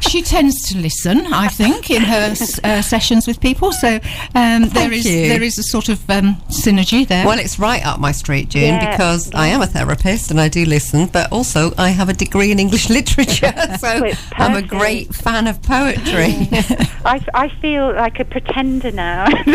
she 0.02 0.22
tends 0.22 0.60
to 0.68 0.78
listen, 0.78 1.26
I 1.32 1.48
think, 1.48 1.90
in 1.90 2.02
her 2.02 2.34
uh, 2.62 2.82
sessions 2.82 3.26
with 3.26 3.40
people. 3.40 3.72
So 3.72 3.98
um, 4.34 4.68
there 4.68 4.92
is 4.92 5.06
you. 5.06 5.28
there 5.28 5.42
is 5.42 5.58
a 5.58 5.62
sort 5.62 5.88
of 5.88 5.98
um, 6.10 6.36
synergy 6.50 7.06
there. 7.08 7.26
Well, 7.26 7.38
it's 7.38 7.58
right 7.58 7.84
up 7.86 7.98
my 8.00 8.12
street, 8.12 8.50
June, 8.50 8.64
Yeah, 8.64 8.90
because 8.90 9.32
I 9.34 9.46
am 9.48 9.62
a 9.62 9.66
therapist 9.66 10.30
and 10.30 10.38
I 10.40 10.48
do 10.48 10.64
listen, 10.66 11.06
but 11.06 11.32
also 11.32 11.72
I 11.78 11.88
have 11.88 12.08
a 12.10 12.12
degree 12.14 12.52
in 12.52 12.58
English 12.58 12.90
literature, 12.98 13.52
so 13.80 14.04
it's 14.04 14.22
I'm 14.32 14.54
a 14.56 14.62
great 14.62 15.14
fan 15.14 15.46
of 15.46 15.62
poetry. 15.62 16.48
I, 17.04 17.24
I 17.34 17.48
feel 17.60 17.94
like 17.94 18.11
a 18.18 18.24
pretender 18.24 18.90
now. 18.90 19.26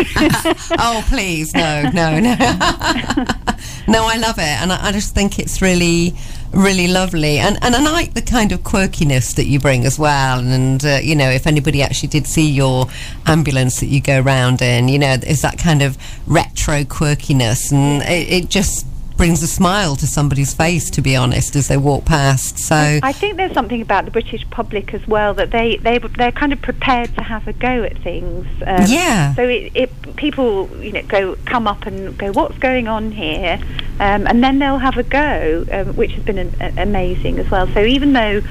oh, 0.79 1.05
please, 1.09 1.53
no, 1.53 1.83
no, 1.93 2.19
no. 2.19 2.35
no, 3.87 4.05
I 4.05 4.17
love 4.17 4.37
it, 4.37 4.61
and 4.61 4.71
I, 4.71 4.87
I 4.87 4.91
just 4.91 5.13
think 5.15 5.39
it's 5.39 5.61
really, 5.61 6.13
really 6.51 6.87
lovely, 6.87 7.39
and 7.39 7.57
and 7.61 7.75
I 7.75 7.81
like 7.81 8.13
the 8.13 8.21
kind 8.21 8.51
of 8.51 8.61
quirkiness 8.61 9.35
that 9.35 9.45
you 9.45 9.59
bring 9.59 9.85
as 9.85 9.97
well. 9.97 10.39
And 10.39 10.83
uh, 10.83 10.99
you 11.01 11.15
know, 11.15 11.29
if 11.29 11.47
anybody 11.47 11.81
actually 11.81 12.09
did 12.09 12.27
see 12.27 12.49
your 12.49 12.87
ambulance 13.25 13.79
that 13.79 13.87
you 13.87 14.01
go 14.01 14.19
round 14.19 14.61
in, 14.61 14.87
you 14.87 14.99
know, 14.99 15.13
is 15.25 15.41
that 15.41 15.57
kind 15.57 15.81
of 15.81 15.97
retro 16.27 16.83
quirkiness, 16.83 17.71
and 17.71 18.01
it, 18.03 18.43
it 18.43 18.49
just 18.49 18.85
brings 19.17 19.41
a 19.43 19.47
smile 19.47 19.95
to 19.97 20.07
somebody's 20.07 20.53
face, 20.53 20.89
to 20.91 21.01
be 21.01 21.15
honest, 21.15 21.55
as 21.55 21.67
they 21.67 21.77
walk 21.77 22.05
past. 22.05 22.59
So. 22.59 22.75
I 22.75 23.11
think 23.11 23.37
there's 23.37 23.53
something 23.53 23.81
about 23.81 24.05
the 24.05 24.11
British 24.11 24.47
public 24.49 24.93
as 24.93 25.05
well 25.07 25.33
that 25.33 25.51
they 25.51 25.77
they 25.77 25.97
they're 25.97 26.31
kind 26.31 26.53
of 26.53 26.61
prepared 26.61 27.13
to 27.15 27.23
have 27.23 27.47
a 27.47 27.53
go 27.53 27.83
at 27.83 27.97
things. 27.99 28.45
Um, 28.65 28.85
Yeah. 28.87 29.33
So 29.35 29.43
it, 29.43 29.71
it 29.75 30.15
people 30.15 30.69
you 30.83 30.91
know 30.91 31.03
go 31.03 31.35
come 31.45 31.67
up 31.67 31.85
and 31.85 32.17
go 32.17 32.31
what's 32.31 32.57
going 32.59 32.87
on 32.87 33.11
here, 33.11 33.59
um, 33.99 34.27
and 34.27 34.43
then 34.43 34.59
they'll 34.59 34.77
have 34.77 34.97
a 34.97 35.03
go, 35.03 35.65
um, 35.71 35.95
which 35.95 36.11
has 36.13 36.23
been 36.23 36.37
a, 36.37 36.49
a- 36.61 36.83
amazing 36.83 37.39
as 37.39 37.49
well. 37.49 37.67
So 37.73 37.81
even 37.81 38.13
though 38.13 38.41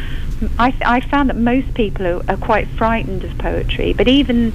I 0.58 0.74
I 0.84 1.00
found 1.00 1.30
that 1.30 1.36
most 1.36 1.74
people 1.74 2.06
are, 2.06 2.22
are 2.28 2.36
quite 2.36 2.68
frightened 2.68 3.24
of 3.24 3.36
poetry, 3.38 3.92
but 3.92 4.08
even 4.08 4.52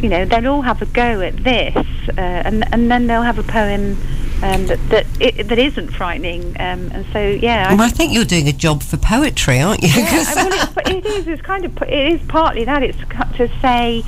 you 0.00 0.08
know 0.08 0.24
they'll 0.24 0.48
all 0.48 0.62
have 0.62 0.80
a 0.82 0.86
go 0.86 1.20
at 1.20 1.36
this, 1.44 1.76
uh, 1.76 2.20
and 2.20 2.64
and 2.72 2.90
then 2.90 3.06
they'll 3.06 3.22
have 3.22 3.38
a 3.38 3.42
poem. 3.44 3.96
Um, 4.42 4.66
that 4.68 4.78
that, 4.88 5.06
it, 5.20 5.48
that 5.48 5.58
isn't 5.58 5.88
frightening, 5.88 6.56
um, 6.58 6.90
and 6.92 7.04
so 7.12 7.18
yeah, 7.28 7.68
I 7.70 7.74
well, 7.74 7.82
I 7.86 7.90
think 7.90 8.14
you're 8.14 8.24
doing 8.24 8.48
a 8.48 8.52
job 8.54 8.82
for 8.82 8.96
poetry, 8.96 9.60
aren't 9.60 9.82
you? 9.82 9.88
yeah, 9.90 10.24
I- 10.28 10.34
well, 10.74 10.80
it's, 10.86 10.88
it 10.88 11.06
is. 11.06 11.28
It's 11.28 11.42
kind 11.42 11.64
of. 11.66 11.76
It 11.82 12.12
is 12.14 12.26
partly 12.26 12.64
that. 12.64 12.82
It's 12.82 12.96
to 13.36 13.50
say, 13.60 14.02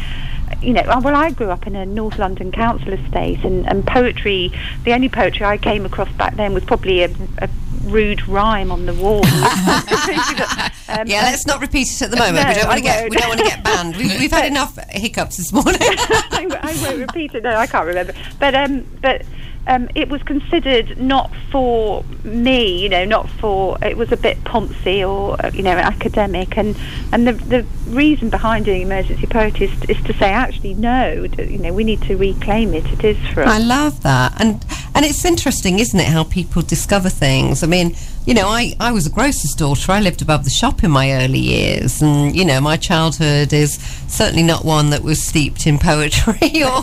you 0.62 0.72
know. 0.72 0.82
Well, 1.02 1.14
I 1.14 1.32
grew 1.32 1.50
up 1.50 1.66
in 1.66 1.76
a 1.76 1.84
North 1.84 2.18
London 2.18 2.50
council 2.50 2.94
estate, 2.94 3.44
and, 3.44 3.68
and 3.68 3.86
poetry. 3.86 4.50
The 4.84 4.94
only 4.94 5.10
poetry 5.10 5.44
I 5.44 5.58
came 5.58 5.84
across 5.84 6.10
back 6.12 6.36
then 6.36 6.54
was 6.54 6.64
probably 6.64 7.02
a, 7.02 7.10
a 7.38 7.50
rude 7.84 8.26
rhyme 8.26 8.72
on 8.72 8.86
the 8.86 8.94
wall. 8.94 9.24
um, 10.88 11.06
Yeah, 11.06 11.22
let's 11.24 11.46
not 11.46 11.60
repeat 11.60 11.88
it 11.88 12.02
at 12.02 12.10
the 12.10 12.16
moment. 12.16 12.48
we 12.48 12.54
don't 12.54 12.68
want 12.68 12.78
to 12.78 12.82
get 12.82 13.10
we 13.10 13.16
don't 13.16 13.28
want 13.28 13.40
to 13.40 13.46
get 13.46 13.62
banned. 13.62 13.96
We've, 13.96 14.18
we've 14.18 14.30
had 14.32 14.46
enough 14.46 14.78
hiccups 14.90 15.36
this 15.36 15.52
morning. 15.52 15.76
I 15.78 16.78
won't 16.82 16.98
repeat 17.00 17.34
it. 17.34 17.42
No, 17.42 17.54
I 17.54 17.66
can't 17.66 17.86
remember. 17.86 18.14
But 18.38 18.54
um, 18.54 18.86
but 19.02 19.26
um, 19.66 19.88
it 19.94 20.08
was 20.08 20.22
considered 20.22 20.98
not 20.98 21.34
for 21.50 22.04
me. 22.24 22.82
You 22.82 22.88
know, 22.88 23.04
not 23.04 23.28
for. 23.28 23.78
It 23.82 23.96
was 23.96 24.10
a 24.12 24.16
bit 24.16 24.42
poncy 24.44 25.08
or 25.08 25.36
uh, 25.44 25.50
you 25.52 25.62
know 25.62 25.76
academic. 25.76 26.56
And 26.56 26.76
and 27.12 27.26
the 27.26 27.32
the 27.32 27.66
reason 27.88 28.30
behind 28.30 28.64
doing 28.64 28.82
emergency 28.82 29.26
poetry 29.26 29.66
is, 29.66 29.84
is 29.90 30.02
to 30.04 30.12
say 30.14 30.30
actually 30.30 30.74
no. 30.74 31.26
You 31.38 31.58
know, 31.58 31.72
we 31.72 31.84
need 31.84 32.02
to 32.02 32.16
reclaim 32.16 32.74
it. 32.74 32.86
It 32.86 33.04
is 33.04 33.28
for 33.28 33.42
us. 33.42 33.48
I 33.48 33.58
love 33.58 34.02
that, 34.02 34.40
and 34.40 34.64
and 34.94 35.04
it's 35.04 35.24
interesting, 35.24 35.78
isn't 35.78 35.98
it, 35.98 36.06
how 36.06 36.24
people 36.24 36.62
discover 36.62 37.08
things? 37.08 37.62
I 37.62 37.66
mean, 37.66 37.96
you 38.26 38.34
know, 38.34 38.46
I 38.48 38.74
I 38.78 38.92
was 38.92 39.06
a 39.06 39.10
grocer's 39.10 39.52
daughter. 39.52 39.90
I 39.90 40.00
lived 40.00 40.22
above 40.22 40.44
the 40.44 40.50
shop 40.50 40.84
in 40.84 40.90
my 40.90 41.12
early 41.12 41.38
years, 41.38 42.02
and 42.02 42.36
you 42.36 42.44
know, 42.44 42.60
my 42.60 42.76
childhood 42.76 43.52
is 43.52 43.74
certainly 44.08 44.42
not 44.42 44.64
one 44.64 44.90
that 44.90 45.02
was 45.02 45.22
steeped 45.22 45.66
in 45.66 45.78
poetry 45.78 46.34
or 46.62 46.82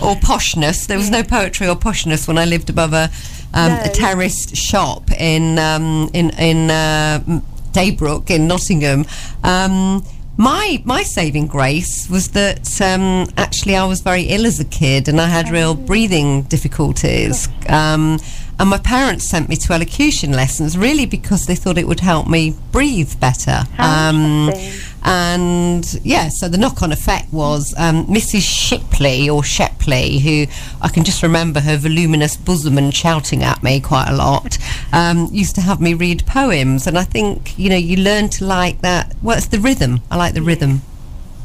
or 0.00 0.16
poshness. 0.16 0.86
There 0.86 0.98
was 0.98 1.10
no 1.10 1.22
poetry 1.22 1.68
or 1.68 1.76
poshness 1.76 2.28
when 2.28 2.38
I 2.38 2.44
lived 2.44 2.70
above 2.70 2.92
a 2.92 3.10
um, 3.54 3.72
a 3.72 3.88
terraced 3.88 4.56
shop 4.56 5.10
in 5.12 5.58
um, 5.58 6.10
in 6.14 6.30
in 6.38 6.70
uh, 6.70 7.40
Daybrook 7.72 8.30
in 8.30 8.46
Nottingham. 8.46 9.04
Um, 9.42 10.04
my 10.36 10.82
my 10.84 11.02
saving 11.02 11.46
grace 11.46 12.08
was 12.08 12.28
that 12.30 12.80
um, 12.80 13.26
actually 13.36 13.76
I 13.76 13.84
was 13.84 14.00
very 14.00 14.22
ill 14.22 14.46
as 14.46 14.58
a 14.60 14.64
kid 14.64 15.08
and 15.08 15.20
I 15.20 15.26
had 15.26 15.50
real 15.50 15.74
breathing 15.74 16.42
difficulties. 16.42 17.48
Um, 17.68 18.18
and 18.58 18.70
my 18.70 18.78
parents 18.78 19.28
sent 19.28 19.48
me 19.48 19.56
to 19.56 19.72
elocution 19.72 20.32
lessons 20.32 20.78
really 20.78 21.06
because 21.06 21.46
they 21.46 21.54
thought 21.54 21.78
it 21.78 21.88
would 21.88 22.00
help 22.00 22.28
me 22.28 22.54
breathe 22.70 23.18
better. 23.20 23.64
Um. 23.78 24.50
And 25.04 26.00
yeah, 26.04 26.28
so 26.28 26.48
the 26.48 26.58
knock 26.58 26.82
on 26.82 26.92
effect 26.92 27.32
was 27.32 27.74
um, 27.76 28.06
Mrs. 28.06 28.42
Shipley 28.42 29.28
or 29.28 29.42
Shepley, 29.42 30.18
who 30.18 30.46
I 30.80 30.88
can 30.88 31.04
just 31.04 31.22
remember 31.22 31.60
her 31.60 31.76
voluminous 31.76 32.36
bosom 32.36 32.78
and 32.78 32.94
shouting 32.94 33.42
at 33.42 33.62
me 33.62 33.80
quite 33.80 34.08
a 34.08 34.14
lot, 34.14 34.58
um, 34.92 35.28
used 35.32 35.54
to 35.56 35.60
have 35.60 35.80
me 35.80 35.94
read 35.94 36.24
poems. 36.26 36.86
And 36.86 36.98
I 36.98 37.04
think, 37.04 37.58
you 37.58 37.68
know, 37.68 37.76
you 37.76 37.96
learn 37.96 38.28
to 38.30 38.44
like 38.44 38.80
that. 38.82 39.14
Well, 39.22 39.36
it's 39.36 39.48
the 39.48 39.58
rhythm. 39.58 40.00
I 40.10 40.16
like 40.16 40.34
the 40.34 40.42
rhythm. 40.42 40.82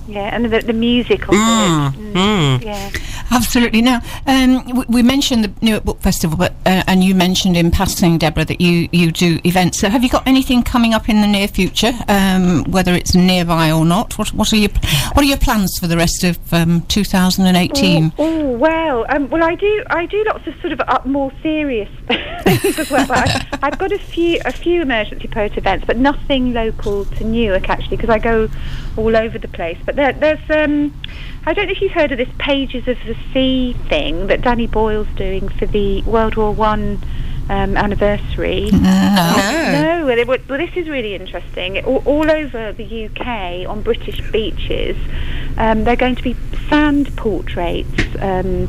Yeah, 0.07 0.33
and 0.35 0.45
the, 0.45 0.59
the 0.61 0.73
music 0.73 1.23
of 1.27 1.35
Mm, 1.35 1.93
it. 1.93 2.13
mm. 2.15 2.63
Yeah. 2.63 2.89
Absolutely. 3.29 3.81
Now, 3.81 4.01
um, 4.25 4.65
we, 4.77 4.85
we 4.87 5.03
mentioned 5.03 5.43
the 5.43 5.51
Newark 5.61 5.83
Book 5.83 5.99
Festival, 6.01 6.37
but 6.37 6.53
uh, 6.65 6.83
and 6.87 7.03
you 7.03 7.13
mentioned 7.13 7.57
in 7.57 7.71
passing, 7.71 8.17
Deborah, 8.17 8.45
that 8.45 8.61
you, 8.61 8.87
you 8.93 9.11
do 9.11 9.39
events. 9.43 9.79
So, 9.79 9.89
have 9.89 10.01
you 10.03 10.09
got 10.09 10.25
anything 10.25 10.63
coming 10.63 10.93
up 10.93 11.09
in 11.09 11.19
the 11.21 11.27
near 11.27 11.47
future, 11.49 11.91
um, 12.07 12.63
whether 12.71 12.93
it's 12.93 13.13
nearby 13.15 13.69
or 13.71 13.83
not? 13.85 14.17
What 14.17 14.33
what 14.33 14.51
are 14.53 14.55
your 14.55 14.69
what 15.13 15.17
are 15.17 15.27
your 15.27 15.37
plans 15.37 15.77
for 15.79 15.87
the 15.87 15.97
rest 15.97 16.23
of 16.23 16.37
um, 16.53 16.81
2018? 16.87 18.13
Oh, 18.17 18.23
oh, 18.23 18.51
well, 18.57 19.05
um, 19.09 19.29
well, 19.29 19.43
I 19.43 19.55
do. 19.55 19.83
I 19.89 20.05
do 20.05 20.23
lots 20.25 20.47
of 20.47 20.55
sort 20.61 20.71
of 20.71 20.79
up 20.87 21.05
more 21.05 21.31
serious 21.43 21.89
things 22.43 22.79
as 22.79 22.89
well. 22.89 23.05
But 23.07 23.17
I, 23.17 23.47
I've 23.63 23.77
got 23.77 23.91
a 23.91 23.99
few, 23.99 24.39
a 24.45 24.53
few 24.53 24.81
emergency 24.81 25.27
poet 25.27 25.57
events, 25.57 25.85
but 25.85 25.97
nothing 25.97 26.53
local 26.53 27.03
to 27.05 27.23
Newark 27.25 27.67
actually, 27.69 27.97
because 27.97 28.09
I 28.09 28.19
go 28.19 28.47
all 28.95 29.15
over 29.17 29.37
the 29.37 29.49
place. 29.49 29.77
But 29.85 29.96
there, 29.97 30.13
there's, 30.13 30.49
um, 30.49 30.93
I 31.45 31.53
don't 31.53 31.65
know 31.65 31.71
if 31.71 31.81
you've 31.81 31.91
heard 31.91 32.11
of 32.11 32.19
this 32.19 32.29
Pages 32.37 32.87
of 32.87 32.97
the 33.05 33.15
Sea 33.33 33.73
thing 33.89 34.27
that 34.27 34.41
Danny 34.41 34.67
Boyle's 34.67 35.07
doing 35.15 35.49
for 35.49 35.65
the 35.65 36.03
World 36.03 36.35
War 36.35 36.53
One 36.53 37.03
um, 37.49 37.75
anniversary. 37.75 38.69
No. 38.71 38.79
No. 38.79 39.71
No, 39.71 40.05
well, 40.05 40.19
it, 40.19 40.27
well, 40.27 40.57
this 40.57 40.75
is 40.75 40.87
really 40.87 41.15
interesting. 41.15 41.83
All, 41.83 42.03
all 42.05 42.29
over 42.29 42.73
the 42.73 43.05
UK 43.05 43.67
on 43.67 43.81
British 43.81 44.21
beaches, 44.31 44.95
um, 45.57 45.83
they're 45.83 45.95
going 45.95 46.15
to 46.15 46.23
be 46.23 46.35
sand 46.69 47.15
portraits, 47.17 48.03
um, 48.19 48.67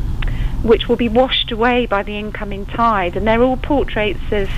which 0.63 0.89
will 0.89 0.97
be 0.97 1.09
washed 1.09 1.53
away 1.53 1.87
by 1.87 2.03
the 2.03 2.17
incoming 2.19 2.67
tide, 2.67 3.17
and 3.17 3.27
they're 3.27 3.43
all 3.43 3.57
portraits 3.57 4.33
of 4.33 4.49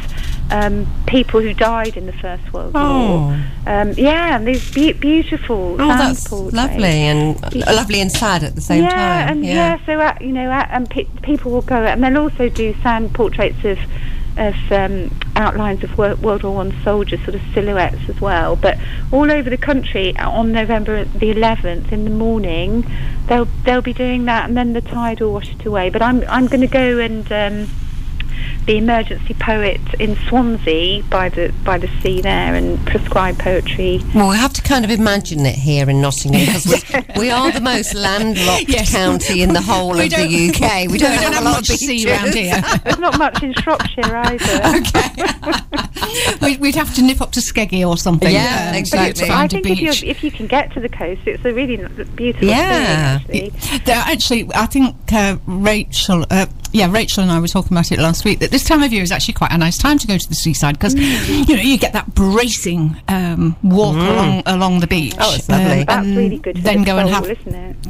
um, 0.50 0.86
people 1.06 1.40
who 1.40 1.54
died 1.54 1.96
in 1.96 2.06
the 2.06 2.12
First 2.12 2.52
World 2.52 2.72
Oh. 2.74 3.28
War. 3.28 3.40
Um, 3.66 3.92
yeah, 3.92 4.36
and 4.36 4.46
these 4.46 4.72
be- 4.74 4.92
beautiful 4.92 5.74
Oh, 5.74 5.88
sand 5.88 6.00
that's 6.00 6.28
portraits. 6.28 6.54
lovely 6.56 6.84
and 6.86 7.44
uh, 7.44 7.50
lovely 7.74 8.00
and 8.00 8.10
sad 8.10 8.42
at 8.42 8.54
the 8.54 8.60
same 8.60 8.82
yeah, 8.84 8.90
time. 9.26 9.28
and 9.36 9.44
yeah, 9.46 9.78
so 9.86 10.00
uh, 10.00 10.16
you 10.20 10.32
know, 10.32 10.50
uh, 10.50 10.66
and 10.70 10.88
pe- 10.90 11.04
people 11.22 11.52
will 11.52 11.62
go, 11.62 11.76
and 11.84 12.02
they'll 12.02 12.18
also 12.18 12.48
do 12.48 12.74
sand 12.82 13.14
portraits 13.14 13.64
of 13.64 13.78
of 14.38 14.54
um, 14.72 15.10
outlines 15.36 15.82
of 15.84 15.98
Wor- 15.98 16.14
World 16.16 16.44
War 16.44 16.54
One 16.54 16.72
soldiers, 16.82 17.20
sort 17.24 17.34
of 17.34 17.42
silhouettes 17.52 18.08
as 18.08 18.20
well. 18.20 18.56
But 18.56 18.78
all 19.12 19.30
over 19.30 19.50
the 19.50 19.56
country 19.58 20.16
uh, 20.16 20.30
on 20.30 20.52
November 20.52 21.04
the 21.04 21.34
11th 21.34 21.92
in 21.92 22.04
the 22.04 22.10
morning, 22.10 22.86
they'll 23.26 23.48
they'll 23.64 23.82
be 23.82 23.92
doing 23.92 24.24
that, 24.26 24.48
and 24.48 24.56
then 24.56 24.72
the 24.72 24.80
tide 24.80 25.20
will 25.20 25.32
wash 25.32 25.50
it 25.52 25.64
away. 25.66 25.90
But 25.90 26.00
I'm 26.02 26.24
I'm 26.28 26.46
going 26.46 26.62
to 26.62 26.66
go 26.66 26.98
and. 26.98 27.30
Um, 27.30 27.68
the 28.66 28.76
emergency 28.76 29.34
poet 29.34 29.80
in 29.98 30.16
Swansea 30.28 31.02
by 31.04 31.28
the 31.28 31.52
by 31.64 31.78
the 31.78 31.88
sea 32.02 32.20
there 32.20 32.54
and 32.54 32.78
prescribe 32.86 33.38
poetry 33.38 34.00
Well, 34.14 34.28
we 34.30 34.36
have 34.36 34.52
to 34.52 34.62
kind 34.62 34.84
of 34.84 34.90
imagine 34.90 35.44
it 35.46 35.54
here 35.56 35.88
in 35.90 36.00
Nottingham 36.00 36.40
because 36.46 36.66
we, 36.66 37.20
we 37.22 37.30
are 37.30 37.50
the 37.52 37.60
most 37.60 37.94
landlocked 37.94 38.68
Yes. 38.68 38.92
county 38.92 39.42
in 39.42 39.52
the 39.54 39.60
whole 39.62 39.92
We 39.94 40.04
of 40.04 40.10
the 40.10 40.16
don't- 40.16 40.62
UK. 40.62 40.88
We 40.90 40.98
don't, 40.98 41.12
have, 41.12 41.32
a 41.42 41.44
lot 41.44 41.52
much 41.54 41.70
of 41.70 41.76
sea 41.76 42.04
beaches. 42.04 42.10
around 42.10 42.34
here. 42.34 42.62
There's 42.84 42.98
not 42.98 43.18
much 43.18 43.42
in 43.42 43.54
Shropshire 43.54 44.16
either. 44.16 45.60
We- 46.42 46.56
We'd 46.58 46.74
have 46.74 46.94
to 46.96 47.02
nip 47.02 47.20
up 47.20 47.32
to 47.32 47.40
Skeggy 47.40 47.86
or 47.86 47.96
something. 47.96 48.30
Yeah, 48.30 48.68
um, 48.70 48.74
exactly. 48.76 49.26
find 49.26 49.32
I 49.40 49.44
a 49.44 49.48
think 49.48 49.66
if, 49.66 49.78
beach. 49.78 50.02
you 50.02 50.10
if 50.10 50.22
you 50.24 50.30
can 50.30 50.46
get 50.46 50.72
to 50.74 50.80
the 50.80 50.88
coast, 50.88 51.22
it's 51.26 51.44
a 51.44 51.52
really 51.52 51.76
beautiful 52.16 52.48
Yeah. 52.48 53.18
thing. 53.20 53.50
Actually, 53.54 53.78
There, 53.84 53.96
actually, 53.96 54.50
I 54.54 54.66
think 54.66 54.96
uh, 55.12 55.36
Rachel, 55.46 56.26
uh, 56.30 56.46
yeah, 56.72 56.90
Rachel 56.90 57.22
and 57.22 57.32
I 57.32 57.40
were 57.40 57.48
talking 57.48 57.72
about 57.76 57.90
it 57.92 57.98
last 57.98 58.24
week. 58.24 58.40
That 58.40 58.49
this 58.50 58.64
time 58.64 58.82
of 58.82 58.92
year 58.92 59.02
is 59.02 59.10
actually 59.12 59.34
quite 59.34 59.52
a 59.52 59.58
nice 59.58 59.78
time 59.78 59.98
to 59.98 60.06
go 60.06 60.16
to 60.18 60.28
the 60.28 60.34
seaside 60.34 60.74
because 60.78 60.94
Mm. 60.94 61.48
you 61.48 61.56
know 61.56 61.62
you 61.62 61.78
get 61.78 61.92
that 61.92 62.14
bracing 62.14 62.96
um, 63.08 63.56
walk 63.62 63.94
along 63.96 64.42
along 64.46 64.80
the 64.80 64.86
beach. 64.86 65.14
Oh, 65.18 65.34
it's 65.34 65.48
lovely. 65.48 65.84
that's 65.84 66.06
really 66.06 66.38
good. 66.38 66.56
For 66.58 66.62
Then 66.64 66.80
the 66.80 66.84
go 66.86 66.98
and 66.98 67.08
have 67.10 67.26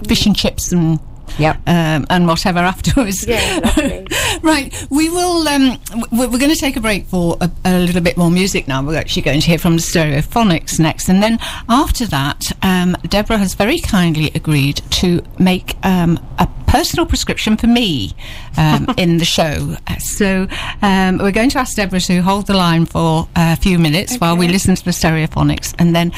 fish 0.06 0.26
and 0.26 0.36
chips 0.36 0.72
and 0.72 1.00
Yep. 1.38 1.56
um, 1.66 2.06
and 2.10 2.26
whatever 2.26 2.58
afterwards. 2.74 3.26
Yeah, 3.26 4.04
right, 4.42 4.86
we 4.90 5.08
will. 5.08 5.46
Um, 5.48 5.78
we're 6.12 6.28
going 6.38 6.50
to 6.50 6.56
take 6.56 6.76
a 6.76 6.80
break 6.80 7.06
for 7.06 7.36
a, 7.40 7.50
a 7.64 7.78
little 7.78 8.02
bit 8.02 8.16
more 8.16 8.30
music 8.30 8.68
now. 8.68 8.82
We're 8.82 8.96
actually 8.96 9.22
going 9.22 9.40
to 9.40 9.46
hear 9.46 9.58
from 9.58 9.76
the 9.76 9.82
Stereophonics 9.82 10.78
next, 10.78 11.08
and 11.08 11.22
then 11.22 11.38
after 11.68 12.06
that, 12.06 12.52
um, 12.62 12.96
Deborah 13.08 13.38
has 13.38 13.54
very 13.54 13.78
kindly 13.78 14.30
agreed 14.34 14.82
to 14.90 15.22
make 15.38 15.76
um, 15.84 16.18
a 16.38 16.48
personal 16.70 17.04
prescription 17.04 17.56
for 17.56 17.66
me 17.66 18.12
um, 18.56 18.86
in 18.96 19.18
the 19.18 19.24
show. 19.24 19.76
So 19.98 20.46
um, 20.82 21.18
we're 21.18 21.32
going 21.32 21.50
to 21.50 21.58
ask 21.58 21.76
Deborah 21.76 22.00
to 22.00 22.22
hold 22.22 22.46
the 22.46 22.54
line 22.54 22.86
for 22.86 23.28
a 23.34 23.56
few 23.56 23.78
minutes 23.78 24.16
while 24.18 24.36
we 24.36 24.46
listen 24.46 24.76
to 24.76 24.84
the 24.84 24.92
Stereophonics, 24.92 25.74
and 25.78 25.94
then, 25.94 26.12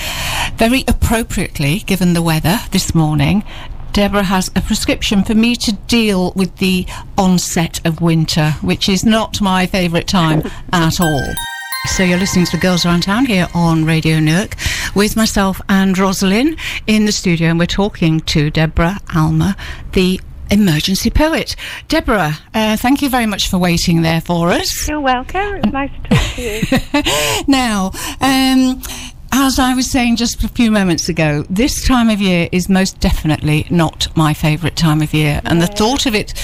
very 0.57 0.85
appropriately, 0.87 1.81
given 1.81 2.13
the 2.13 2.23
weather 2.23 2.59
this 2.71 2.95
morning. 2.95 3.45
Deborah 3.93 4.23
has 4.23 4.51
a 4.57 4.63
prescription 4.63 5.23
for 5.23 5.35
me 5.35 5.55
to 5.57 5.73
deal 5.87 6.33
with 6.35 6.57
the 6.57 6.87
onset 7.19 7.85
of 7.87 8.01
winter, 8.01 8.53
which 8.63 8.89
is 8.89 9.05
not 9.05 9.41
my 9.43 9.67
favourite 9.67 10.09
time 10.09 10.43
at 10.73 10.99
all. 10.99 11.35
So 11.89 12.03
you're 12.03 12.19
listening 12.19 12.47
to 12.47 12.53
the 12.53 12.63
Girls 12.63 12.87
Around 12.87 13.03
Town 13.03 13.27
here 13.27 13.49
on 13.55 13.85
Radio 13.85 14.19
Newark 14.19 14.57
with 14.95 15.15
myself 15.15 15.61
and 15.69 15.99
Rosalind 15.99 16.57
in 16.87 17.05
the 17.05 17.13
studio, 17.13 17.49
and 17.49 17.59
we're 17.59 17.67
talking 17.67 18.21
to 18.21 18.51
Deborah 18.51 18.99
Alma, 19.15 19.57
the 19.93 20.21
emergency 20.51 21.11
poet. 21.11 21.55
Deborah, 21.89 22.39
uh, 22.55 22.77
thank 22.79 23.03
you 23.03 23.11
very 23.11 23.27
much 23.27 23.51
for 23.51 23.59
waiting 23.59 24.03
there 24.03 24.21
for 24.21 24.51
us. 24.51 24.89
You're 24.89 25.01
welcome. 25.01 25.57
It's 25.57 25.73
nice 25.73 25.91
to 26.05 26.09
talk 26.09 26.35
to 26.37 26.43
you. 26.43 27.43
now, 27.47 27.91
um, 28.21 28.81
as 29.35 29.59
I 29.59 29.75
was 29.75 29.91
saying 29.91 30.17
just 30.17 30.45
a 30.45 30.49
few 30.49 30.71
moments 30.71 31.09
ago, 31.09 31.45
this 31.49 31.87
time 31.87 32.11
of 32.11 32.21
year 32.21 32.49
is 32.53 32.69
most 32.69 33.01
definitely 33.01 33.67
not 33.71 34.15
my 34.17 34.35
favourite 34.35 34.77
time 34.77 35.01
of 35.01 35.15
year. 35.15 35.41
And 35.45 35.61
the 35.61 35.67
thought 35.67 36.05
of 36.07 36.15
it 36.15 36.35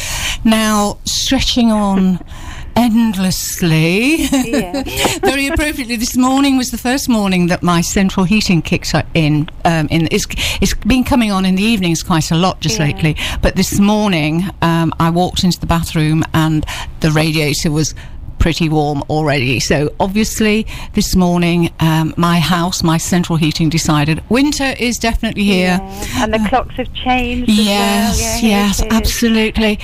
now 0.44 0.98
stretching 1.04 1.70
on 1.70 2.18
endlessly. 2.76 4.16
Yeah. 4.16 4.82
Very 5.20 5.48
appropriately, 5.48 5.96
this 5.96 6.16
morning 6.16 6.56
was 6.56 6.70
the 6.70 6.78
first 6.78 7.08
morning 7.10 7.48
that 7.48 7.62
my 7.62 7.82
central 7.82 8.24
heating 8.24 8.62
kicked 8.62 8.94
in. 9.14 9.50
Um, 9.66 9.88
in 9.90 10.08
it's, 10.10 10.26
it's 10.62 10.72
been 10.74 11.04
coming 11.04 11.30
on 11.30 11.44
in 11.44 11.56
the 11.56 11.62
evenings 11.62 12.02
quite 12.02 12.30
a 12.30 12.36
lot 12.36 12.60
just 12.60 12.78
Yeah. 12.78 12.86
lately, 12.86 13.16
but 13.42 13.54
this 13.56 13.78
morning 13.78 14.44
um, 14.62 14.94
I 14.98 15.10
walked 15.10 15.44
into 15.44 15.60
the 15.60 15.66
bathroom 15.66 16.24
and 16.32 16.64
the 17.00 17.10
radiator 17.10 17.70
was 17.70 17.94
pretty 18.38 18.68
warm 18.68 19.02
already. 19.08 19.60
So 19.60 19.92
obviously, 20.00 20.66
this 20.94 21.14
morning, 21.16 21.70
um, 21.80 22.14
my 22.16 22.38
house, 22.38 22.82
my 22.82 22.98
central 22.98 23.36
heating 23.36 23.68
decided 23.68 24.22
winter 24.28 24.74
is 24.78 24.96
definitely 24.98 25.44
here. 25.44 25.78
Yeah. 25.80 26.22
And 26.24 26.34
the 26.34 26.48
clocks 26.48 26.74
have 26.76 26.92
changed. 26.94 27.50
as 27.50 27.56
well. 27.56 27.66
Yes, 27.66 28.42
Yeah, 28.42 28.48
yes, 28.48 28.82
absolutely. 28.90 29.78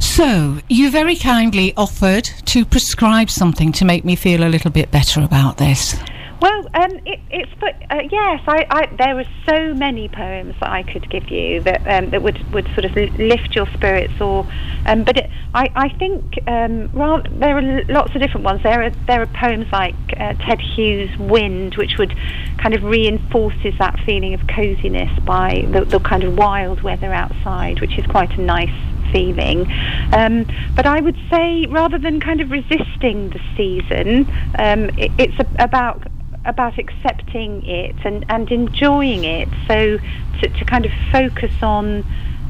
So, 0.00 0.58
you 0.68 0.90
very 0.90 1.16
kindly 1.16 1.72
offered 1.76 2.24
to 2.46 2.64
prescribe 2.64 3.30
something 3.30 3.72
to 3.72 3.84
make 3.84 4.04
me 4.04 4.16
feel 4.16 4.44
a 4.44 4.48
little 4.48 4.70
bit 4.70 4.90
better 4.90 5.22
about 5.22 5.58
this. 5.58 5.94
Well, 6.40 6.66
um, 6.72 6.92
it, 7.04 7.20
it's 7.30 7.52
but 7.60 7.74
uh, 7.90 8.00
yes, 8.10 8.40
I, 8.46 8.66
I 8.70 8.86
there 8.96 9.18
are 9.18 9.24
so 9.46 9.74
many 9.74 10.08
poems 10.08 10.54
that 10.60 10.70
I 10.70 10.82
could 10.82 11.10
give 11.10 11.30
you 11.30 11.60
that 11.60 11.86
um, 11.86 12.10
that 12.10 12.22
would, 12.22 12.38
would 12.54 12.66
sort 12.68 12.86
of 12.86 12.96
lift 13.18 13.54
your 13.54 13.66
spirits, 13.74 14.18
or 14.20 14.46
um, 14.86 15.04
but 15.04 15.18
it, 15.18 15.30
I 15.52 15.70
I 15.74 15.88
think 15.98 16.38
um, 16.46 16.90
rather, 16.94 17.28
there 17.28 17.58
are 17.58 17.84
lots 17.84 18.14
of 18.14 18.22
different 18.22 18.44
ones. 18.44 18.62
There 18.62 18.82
are 18.82 18.90
there 19.06 19.20
are 19.20 19.26
poems 19.26 19.66
like 19.70 19.94
uh, 20.16 20.32
Ted 20.34 20.60
Hughes' 20.60 21.14
"Wind," 21.18 21.76
which 21.76 21.98
would 21.98 22.16
kind 22.56 22.74
of 22.74 22.84
reinforces 22.84 23.74
that 23.78 24.00
feeling 24.06 24.32
of 24.32 24.46
coziness 24.46 25.10
by 25.26 25.66
the, 25.70 25.84
the 25.84 26.00
kind 26.00 26.24
of 26.24 26.38
wild 26.38 26.80
weather 26.80 27.12
outside, 27.12 27.82
which 27.82 27.98
is 27.98 28.06
quite 28.06 28.32
a 28.38 28.40
nice 28.40 28.70
feeling. 29.12 29.70
Um, 30.14 30.46
but 30.74 30.86
I 30.86 31.00
would 31.00 31.18
say 31.30 31.66
rather 31.66 31.98
than 31.98 32.18
kind 32.18 32.40
of 32.40 32.50
resisting 32.50 33.28
the 33.28 33.40
season, 33.58 34.26
um, 34.58 34.88
it, 34.98 35.10
it's 35.18 35.38
a, 35.38 35.64
about 35.64 36.06
about 36.44 36.78
accepting 36.78 37.62
it 37.64 37.96
and, 38.04 38.24
and 38.28 38.50
enjoying 38.50 39.24
it. 39.24 39.48
So 39.68 39.98
to, 40.40 40.48
to 40.48 40.64
kind 40.64 40.86
of 40.86 40.92
focus 41.12 41.52
on 41.62 42.04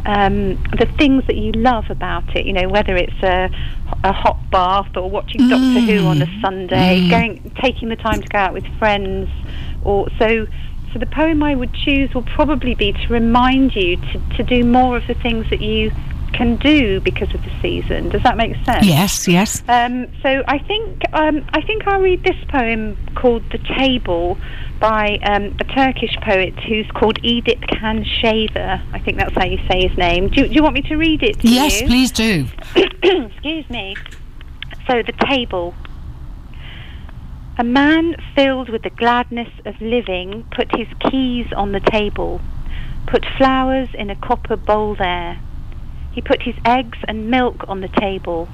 um, 0.06 0.62
the 0.78 0.88
things 0.98 1.26
that 1.26 1.36
you 1.36 1.52
love 1.52 1.84
about 1.90 2.36
it. 2.36 2.46
You 2.46 2.52
know, 2.52 2.68
whether 2.68 2.96
it's 2.96 3.22
a, 3.22 3.50
a 4.04 4.12
hot 4.12 4.38
bath 4.50 4.96
or 4.96 5.10
watching 5.10 5.48
Doctor 5.48 5.80
Who 5.80 6.06
on 6.06 6.22
a 6.22 6.40
Sunday, 6.40 7.08
going 7.10 7.52
taking 7.60 7.88
the 7.88 7.96
time 7.96 8.22
to 8.22 8.28
go 8.28 8.38
out 8.38 8.52
with 8.52 8.66
friends, 8.78 9.28
or 9.82 10.08
so. 10.18 10.46
So 10.92 10.98
the 10.98 11.06
poem 11.06 11.40
I 11.42 11.54
would 11.54 11.72
choose 11.72 12.12
will 12.14 12.24
probably 12.24 12.74
be 12.74 12.92
to 12.92 13.12
remind 13.12 13.76
you 13.76 13.96
to, 13.96 14.18
to 14.36 14.42
do 14.42 14.64
more 14.64 14.96
of 14.96 15.06
the 15.06 15.14
things 15.14 15.48
that 15.50 15.60
you 15.60 15.92
can 16.32 16.56
do 16.56 17.00
because 17.00 17.32
of 17.34 17.42
the 17.42 17.52
season. 17.62 18.08
Does 18.08 18.22
that 18.22 18.36
make 18.36 18.54
sense? 18.64 18.86
Yes, 18.86 19.26
yes. 19.28 19.62
Um, 19.68 20.06
so 20.22 20.42
I 20.48 20.58
think 20.58 21.02
um, 21.12 21.44
I 21.52 21.60
think 21.62 21.86
I'll 21.86 22.00
read 22.00 22.22
this 22.24 22.36
poem 22.48 22.96
called 23.16 23.42
"The 23.50 23.58
Table" 23.76 24.38
by 24.78 25.18
um, 25.24 25.54
a 25.60 25.64
Turkish 25.64 26.16
poet 26.22 26.54
who's 26.60 26.90
called 26.92 27.20
Edip 27.22 27.60
Cansever. 27.68 28.82
I 28.92 28.98
think 29.00 29.18
that's 29.18 29.34
how 29.34 29.44
you 29.44 29.58
say 29.70 29.86
his 29.88 29.96
name. 29.98 30.28
Do, 30.28 30.40
you- 30.42 30.48
do 30.48 30.54
you 30.54 30.62
want 30.62 30.74
me 30.74 30.82
to 30.82 30.96
read 30.96 31.22
it 31.22 31.38
to 31.40 31.48
Yes, 31.48 31.80
you? 31.82 31.86
please 31.86 32.10
do. 32.10 32.46
Excuse 33.02 33.68
me. 33.68 33.94
So 34.86 35.02
the 35.02 35.12
table. 35.28 35.74
A 37.58 37.64
man 37.64 38.16
filled 38.34 38.70
with 38.70 38.82
the 38.84 38.90
gladness 38.90 39.50
of 39.66 39.78
living 39.82 40.46
put 40.56 40.74
his 40.74 40.88
keys 41.10 41.46
on 41.54 41.72
the 41.72 41.80
table, 41.80 42.40
put 43.06 43.22
flowers 43.36 43.88
in 43.92 44.08
a 44.08 44.16
copper 44.16 44.56
bowl 44.56 44.94
there. 44.94 45.38
He 46.12 46.20
put 46.20 46.42
his 46.42 46.56
eggs 46.64 46.98
and 47.06 47.30
milk 47.30 47.64
on 47.68 47.80
the 47.80 47.88
table. 48.00 48.48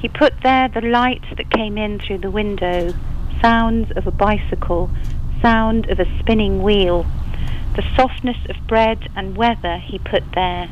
He 0.00 0.08
put 0.08 0.34
there 0.42 0.68
the 0.68 0.80
light 0.80 1.22
that 1.36 1.50
came 1.50 1.76
in 1.76 1.98
through 1.98 2.18
the 2.18 2.30
window, 2.30 2.94
sounds 3.40 3.90
of 3.96 4.06
a 4.06 4.12
bicycle, 4.12 4.90
sound 5.42 5.90
of 5.90 5.98
a 5.98 6.18
spinning 6.20 6.62
wheel, 6.62 7.04
the 7.74 7.84
softness 7.96 8.36
of 8.48 8.56
bread 8.68 9.08
and 9.16 9.36
weather 9.36 9.78
he 9.78 9.98
put 9.98 10.22
there. 10.34 10.68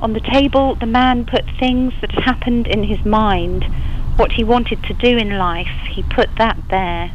On 0.00 0.12
the 0.12 0.20
table, 0.20 0.76
the 0.76 0.86
man 0.86 1.26
put 1.26 1.44
things 1.58 1.92
that 2.00 2.12
had 2.12 2.24
happened 2.24 2.68
in 2.68 2.84
his 2.84 3.04
mind, 3.04 3.64
what 4.16 4.32
he 4.32 4.44
wanted 4.44 4.82
to 4.84 4.94
do 4.94 5.16
in 5.16 5.38
life, 5.38 5.88
he 5.90 6.02
put 6.02 6.28
that 6.38 6.56
there. 6.70 7.10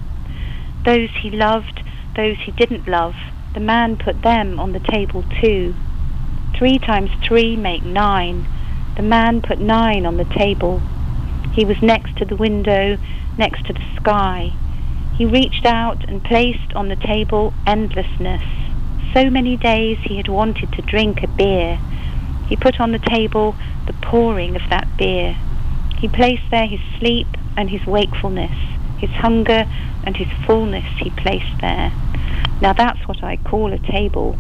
Those 0.85 1.09
he 1.21 1.29
loved, 1.29 1.81
those 2.17 2.37
he 2.45 2.51
didn't 2.51 2.87
love, 2.87 3.13
the 3.53 3.61
man 3.61 3.95
put 3.95 4.21
them 4.21 4.59
on 4.59 4.73
the 4.73 4.81
table 4.91 5.23
too. 5.41 5.73
Three 6.57 6.77
times 6.77 7.09
three 7.27 7.55
make 7.55 7.83
nine. 7.83 8.47
The 8.95 9.01
man 9.01 9.41
put 9.41 9.59
nine 9.59 10.05
on 10.05 10.17
the 10.17 10.25
table. 10.25 10.81
He 11.53 11.65
was 11.65 11.81
next 11.81 12.15
to 12.17 12.25
the 12.25 12.35
window, 12.35 12.97
next 13.37 13.65
to 13.65 13.73
the 13.73 13.95
sky. 13.95 14.51
He 15.15 15.25
reached 15.25 15.65
out 15.65 16.07
and 16.07 16.23
placed 16.23 16.73
on 16.73 16.89
the 16.89 16.95
table 16.95 17.53
endlessness. 17.65 18.43
So 19.13 19.29
many 19.29 19.57
days 19.57 19.97
he 20.03 20.17
had 20.17 20.27
wanted 20.27 20.71
to 20.73 20.81
drink 20.81 21.23
a 21.23 21.27
beer. 21.27 21.79
He 22.47 22.55
put 22.55 22.79
on 22.79 22.91
the 22.91 22.99
table 22.99 23.55
the 23.87 23.93
pouring 23.93 24.55
of 24.55 24.69
that 24.69 24.87
beer. 24.97 25.37
He 25.97 26.07
placed 26.07 26.49
there 26.51 26.67
his 26.67 26.81
sleep 26.99 27.27
and 27.57 27.69
his 27.69 27.85
wakefulness, 27.85 28.57
his 28.99 29.11
hunger 29.11 29.65
and 30.03 30.17
his 30.17 30.27
fullness 30.45 30.85
he 30.99 31.09
placed 31.11 31.61
there. 31.61 31.91
Now 32.61 32.73
that's 32.73 33.07
what 33.07 33.23
I 33.23 33.37
call 33.37 33.73
a 33.73 33.79
table. 33.79 34.37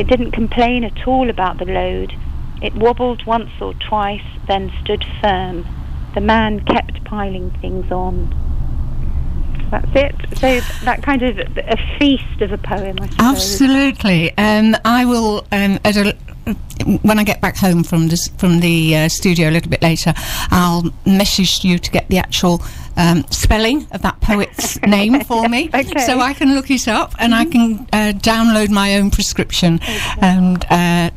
It 0.00 0.06
didn't 0.06 0.30
complain 0.30 0.82
at 0.82 1.06
all 1.06 1.28
about 1.28 1.58
the 1.58 1.66
load. 1.66 2.14
It 2.62 2.74
wobbled 2.74 3.26
once 3.26 3.50
or 3.60 3.74
twice, 3.74 4.24
then 4.48 4.72
stood 4.82 5.04
firm. 5.20 5.66
The 6.14 6.22
man 6.22 6.64
kept 6.64 7.04
piling 7.04 7.50
things 7.60 7.92
on. 7.92 8.34
That's 9.70 9.90
it. 9.94 10.14
So 10.38 10.58
that 10.86 11.02
kind 11.02 11.22
of 11.22 11.38
a 11.38 11.76
feast 11.98 12.40
of 12.40 12.50
a 12.50 12.56
poem, 12.56 12.96
I 12.98 13.08
suppose. 13.08 13.18
Absolutely. 13.18 14.36
Um, 14.38 14.74
I 14.86 15.04
will, 15.04 15.46
um, 15.52 15.78
at 15.84 15.98
a, 15.98 16.16
when 17.02 17.18
I 17.18 17.24
get 17.24 17.40
back 17.40 17.56
home 17.56 17.82
from 17.84 18.08
this, 18.08 18.28
from 18.38 18.60
the 18.60 18.96
uh, 18.96 19.08
studio 19.08 19.48
a 19.48 19.52
little 19.52 19.70
bit 19.70 19.82
later, 19.82 20.12
I'll 20.50 20.84
message 21.06 21.64
you 21.64 21.78
to 21.78 21.90
get 21.90 22.08
the 22.08 22.18
actual 22.18 22.62
um, 22.96 23.24
spelling 23.30 23.86
of 23.92 24.02
that 24.02 24.20
poet's 24.20 24.80
name 24.86 25.20
for 25.24 25.48
me, 25.48 25.68
Okay. 25.68 25.82
Mm-hmm. 25.82 25.98
so 26.00 26.20
I 26.20 26.32
can 26.34 26.54
look 26.54 26.70
it 26.70 26.88
up 26.88 27.14
and 27.18 27.34
I 27.34 27.44
can 27.44 27.86
uh, 27.92 28.12
download 28.16 28.70
my 28.70 28.96
own 28.96 29.10
prescription 29.10 29.80
and. 30.20 30.64
Uh, 30.70 31.10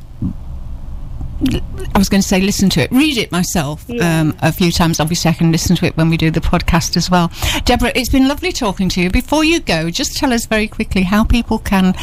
I 1.93 1.97
was 1.97 2.07
going 2.07 2.21
to 2.21 2.27
say 2.27 2.39
listen 2.39 2.69
to 2.69 2.81
it, 2.81 2.89
read 2.91 3.17
it 3.17 3.29
myself 3.29 3.83
Yeah. 3.89 4.21
um, 4.21 4.37
a 4.41 4.53
few 4.53 4.71
times. 4.71 5.01
Obviously, 5.01 5.29
I 5.29 5.33
can 5.33 5.51
listen 5.51 5.75
to 5.75 5.85
it 5.85 5.97
when 5.97 6.09
we 6.09 6.15
do 6.15 6.31
the 6.31 6.39
podcast 6.39 6.95
as 6.95 7.09
well. 7.09 7.31
Deborah, 7.65 7.91
it's 7.95 8.07
been 8.09 8.29
lovely 8.29 8.53
talking 8.53 8.87
to 8.89 9.01
you. 9.01 9.09
Before 9.09 9.43
you 9.43 9.59
go, 9.59 9.89
just 9.89 10.15
tell 10.15 10.31
us 10.31 10.45
very 10.45 10.69
quickly 10.69 11.01
how 11.03 11.25
people 11.25 11.59
can 11.59 11.95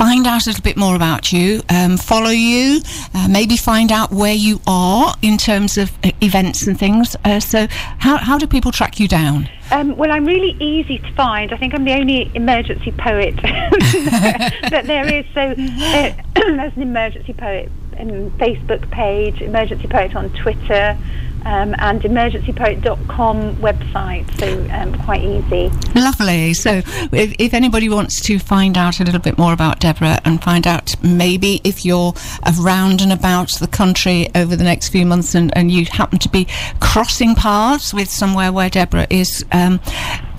find 0.00 0.26
out 0.26 0.46
a 0.46 0.48
little 0.48 0.62
bit 0.62 0.78
more 0.78 0.96
about 0.96 1.30
you, 1.30 1.60
um, 1.68 1.98
follow 1.98 2.30
you, 2.30 2.80
uh, 3.12 3.28
maybe 3.28 3.54
find 3.54 3.92
out 3.92 4.10
where 4.10 4.32
you 4.32 4.58
are 4.66 5.14
in 5.20 5.36
terms 5.36 5.76
of 5.76 5.92
uh, 6.02 6.10
events 6.22 6.66
and 6.66 6.78
things. 6.78 7.14
Uh, 7.22 7.38
so, 7.38 7.66
how, 7.98 8.16
how 8.16 8.38
do 8.38 8.46
people 8.46 8.72
track 8.72 8.98
you 8.98 9.06
down? 9.06 9.46
Um, 9.70 9.94
well, 9.98 10.10
I'm 10.10 10.24
really 10.24 10.56
easy 10.58 10.96
to 11.00 11.12
find. 11.12 11.52
I 11.52 11.58
think 11.58 11.74
I'm 11.74 11.84
the 11.84 11.92
only 11.92 12.30
emergency 12.34 12.92
poet 12.92 13.36
that 13.42 14.84
there 14.86 15.06
is. 15.06 15.26
So 15.34 15.40
uh, 15.42 16.12
there's 16.34 16.76
an 16.76 16.82
emergency 16.82 17.34
poet 17.34 17.70
um, 17.98 18.30
Facebook 18.38 18.90
page, 18.90 19.42
emergency 19.42 19.86
poet 19.86 20.16
on 20.16 20.30
Twitter, 20.30 20.96
um, 21.44 21.74
and 21.78 22.02
emergencypoet.com 22.02 23.56
website. 23.56 24.38
So 24.38 24.68
um, 24.72 24.94
quite 25.04 25.22
easy. 25.22 25.70
Lovely. 25.94 26.54
So, 26.54 26.82
if, 27.12 27.34
if 27.38 27.54
anybody 27.54 27.88
wants 27.88 28.20
to 28.22 28.38
find 28.38 28.76
out 28.76 29.00
a 29.00 29.04
little 29.04 29.20
bit 29.20 29.38
more 29.38 29.52
about 29.52 29.80
Deborah 29.80 30.20
and 30.24 30.42
find 30.42 30.66
out 30.66 30.94
maybe 31.02 31.60
if 31.64 31.84
you're 31.84 32.12
around 32.58 33.00
and 33.00 33.12
about 33.12 33.52
the 33.60 33.66
country 33.68 34.28
over 34.34 34.56
the 34.56 34.64
next 34.64 34.88
few 34.88 35.06
months 35.06 35.34
and, 35.34 35.56
and 35.56 35.70
you 35.70 35.84
happen 35.86 36.18
to 36.18 36.28
be 36.28 36.46
crossing 36.80 37.34
paths 37.34 37.92
with 37.92 38.10
somewhere 38.10 38.52
where 38.52 38.70
Deborah 38.70 39.06
is 39.10 39.44
um, 39.52 39.80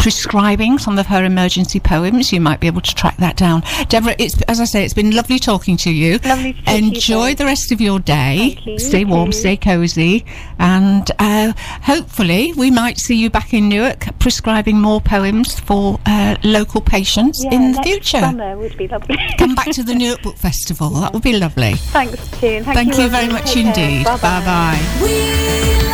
prescribing 0.01 0.79
some 0.79 0.97
of 0.97 1.05
her 1.05 1.23
emergency 1.23 1.79
poems, 1.79 2.33
you 2.33 2.41
might 2.41 2.59
be 2.59 2.65
able 2.65 2.81
to 2.81 2.95
track 2.95 3.15
that 3.17 3.37
down. 3.37 3.61
Deborah, 3.87 4.15
it's 4.17 4.41
as 4.43 4.59
I 4.59 4.65
say, 4.65 4.83
it's 4.83 4.95
been 4.95 5.15
lovely 5.15 5.37
talking 5.37 5.77
to 5.77 5.91
you. 5.91 6.17
Lovely 6.25 6.53
to 6.53 6.61
to 6.63 6.71
you 6.71 6.87
Enjoy 6.87 7.35
the 7.35 7.45
rest 7.45 7.71
of 7.71 7.79
your 7.79 7.99
day. 7.99 8.57
You. 8.65 8.79
Stay 8.79 9.05
warm, 9.05 9.29
too. 9.29 9.37
stay 9.37 9.57
cosy, 9.57 10.25
and 10.57 10.90
uh, 11.19 11.53
hopefully 11.83 12.53
we 12.57 12.69
might 12.71 12.97
see 12.97 13.15
you 13.15 13.29
back 13.29 13.53
in 13.53 13.69
Newark 13.69 14.07
prescribing 14.19 14.79
more 14.79 15.01
poems 15.01 15.59
for 15.59 15.99
uh, 16.05 16.35
local 16.43 16.81
patients 16.81 17.43
Yeah, 17.43 17.53
in 17.55 17.61
the 17.71 17.77
next 17.77 17.87
future. 17.89 18.19
Summer 18.19 18.57
would 18.57 18.77
be 18.77 18.87
lovely. 18.87 19.17
Come 19.37 19.55
back 19.55 19.69
to 19.71 19.83
the 19.83 19.95
Newark 19.95 20.21
Book 20.21 20.37
Festival. 20.37 20.89
That 20.91 21.13
would 21.13 21.23
be 21.23 21.37
lovely. 21.37 21.73
Thanks, 21.75 22.17
June. 22.39 22.63
Thank, 22.63 22.75
Thank 22.77 22.93
you 22.97 23.03
Rosie. 23.03 23.09
very 23.09 23.29
much 23.31 23.53
Take 23.53 23.65
indeed. 23.65 24.05
Bye-bye. 24.05 24.21
Bye 24.21 24.45
bye. 24.45 24.99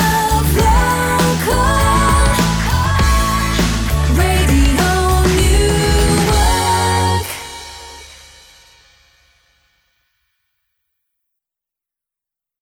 We 0.01 0.06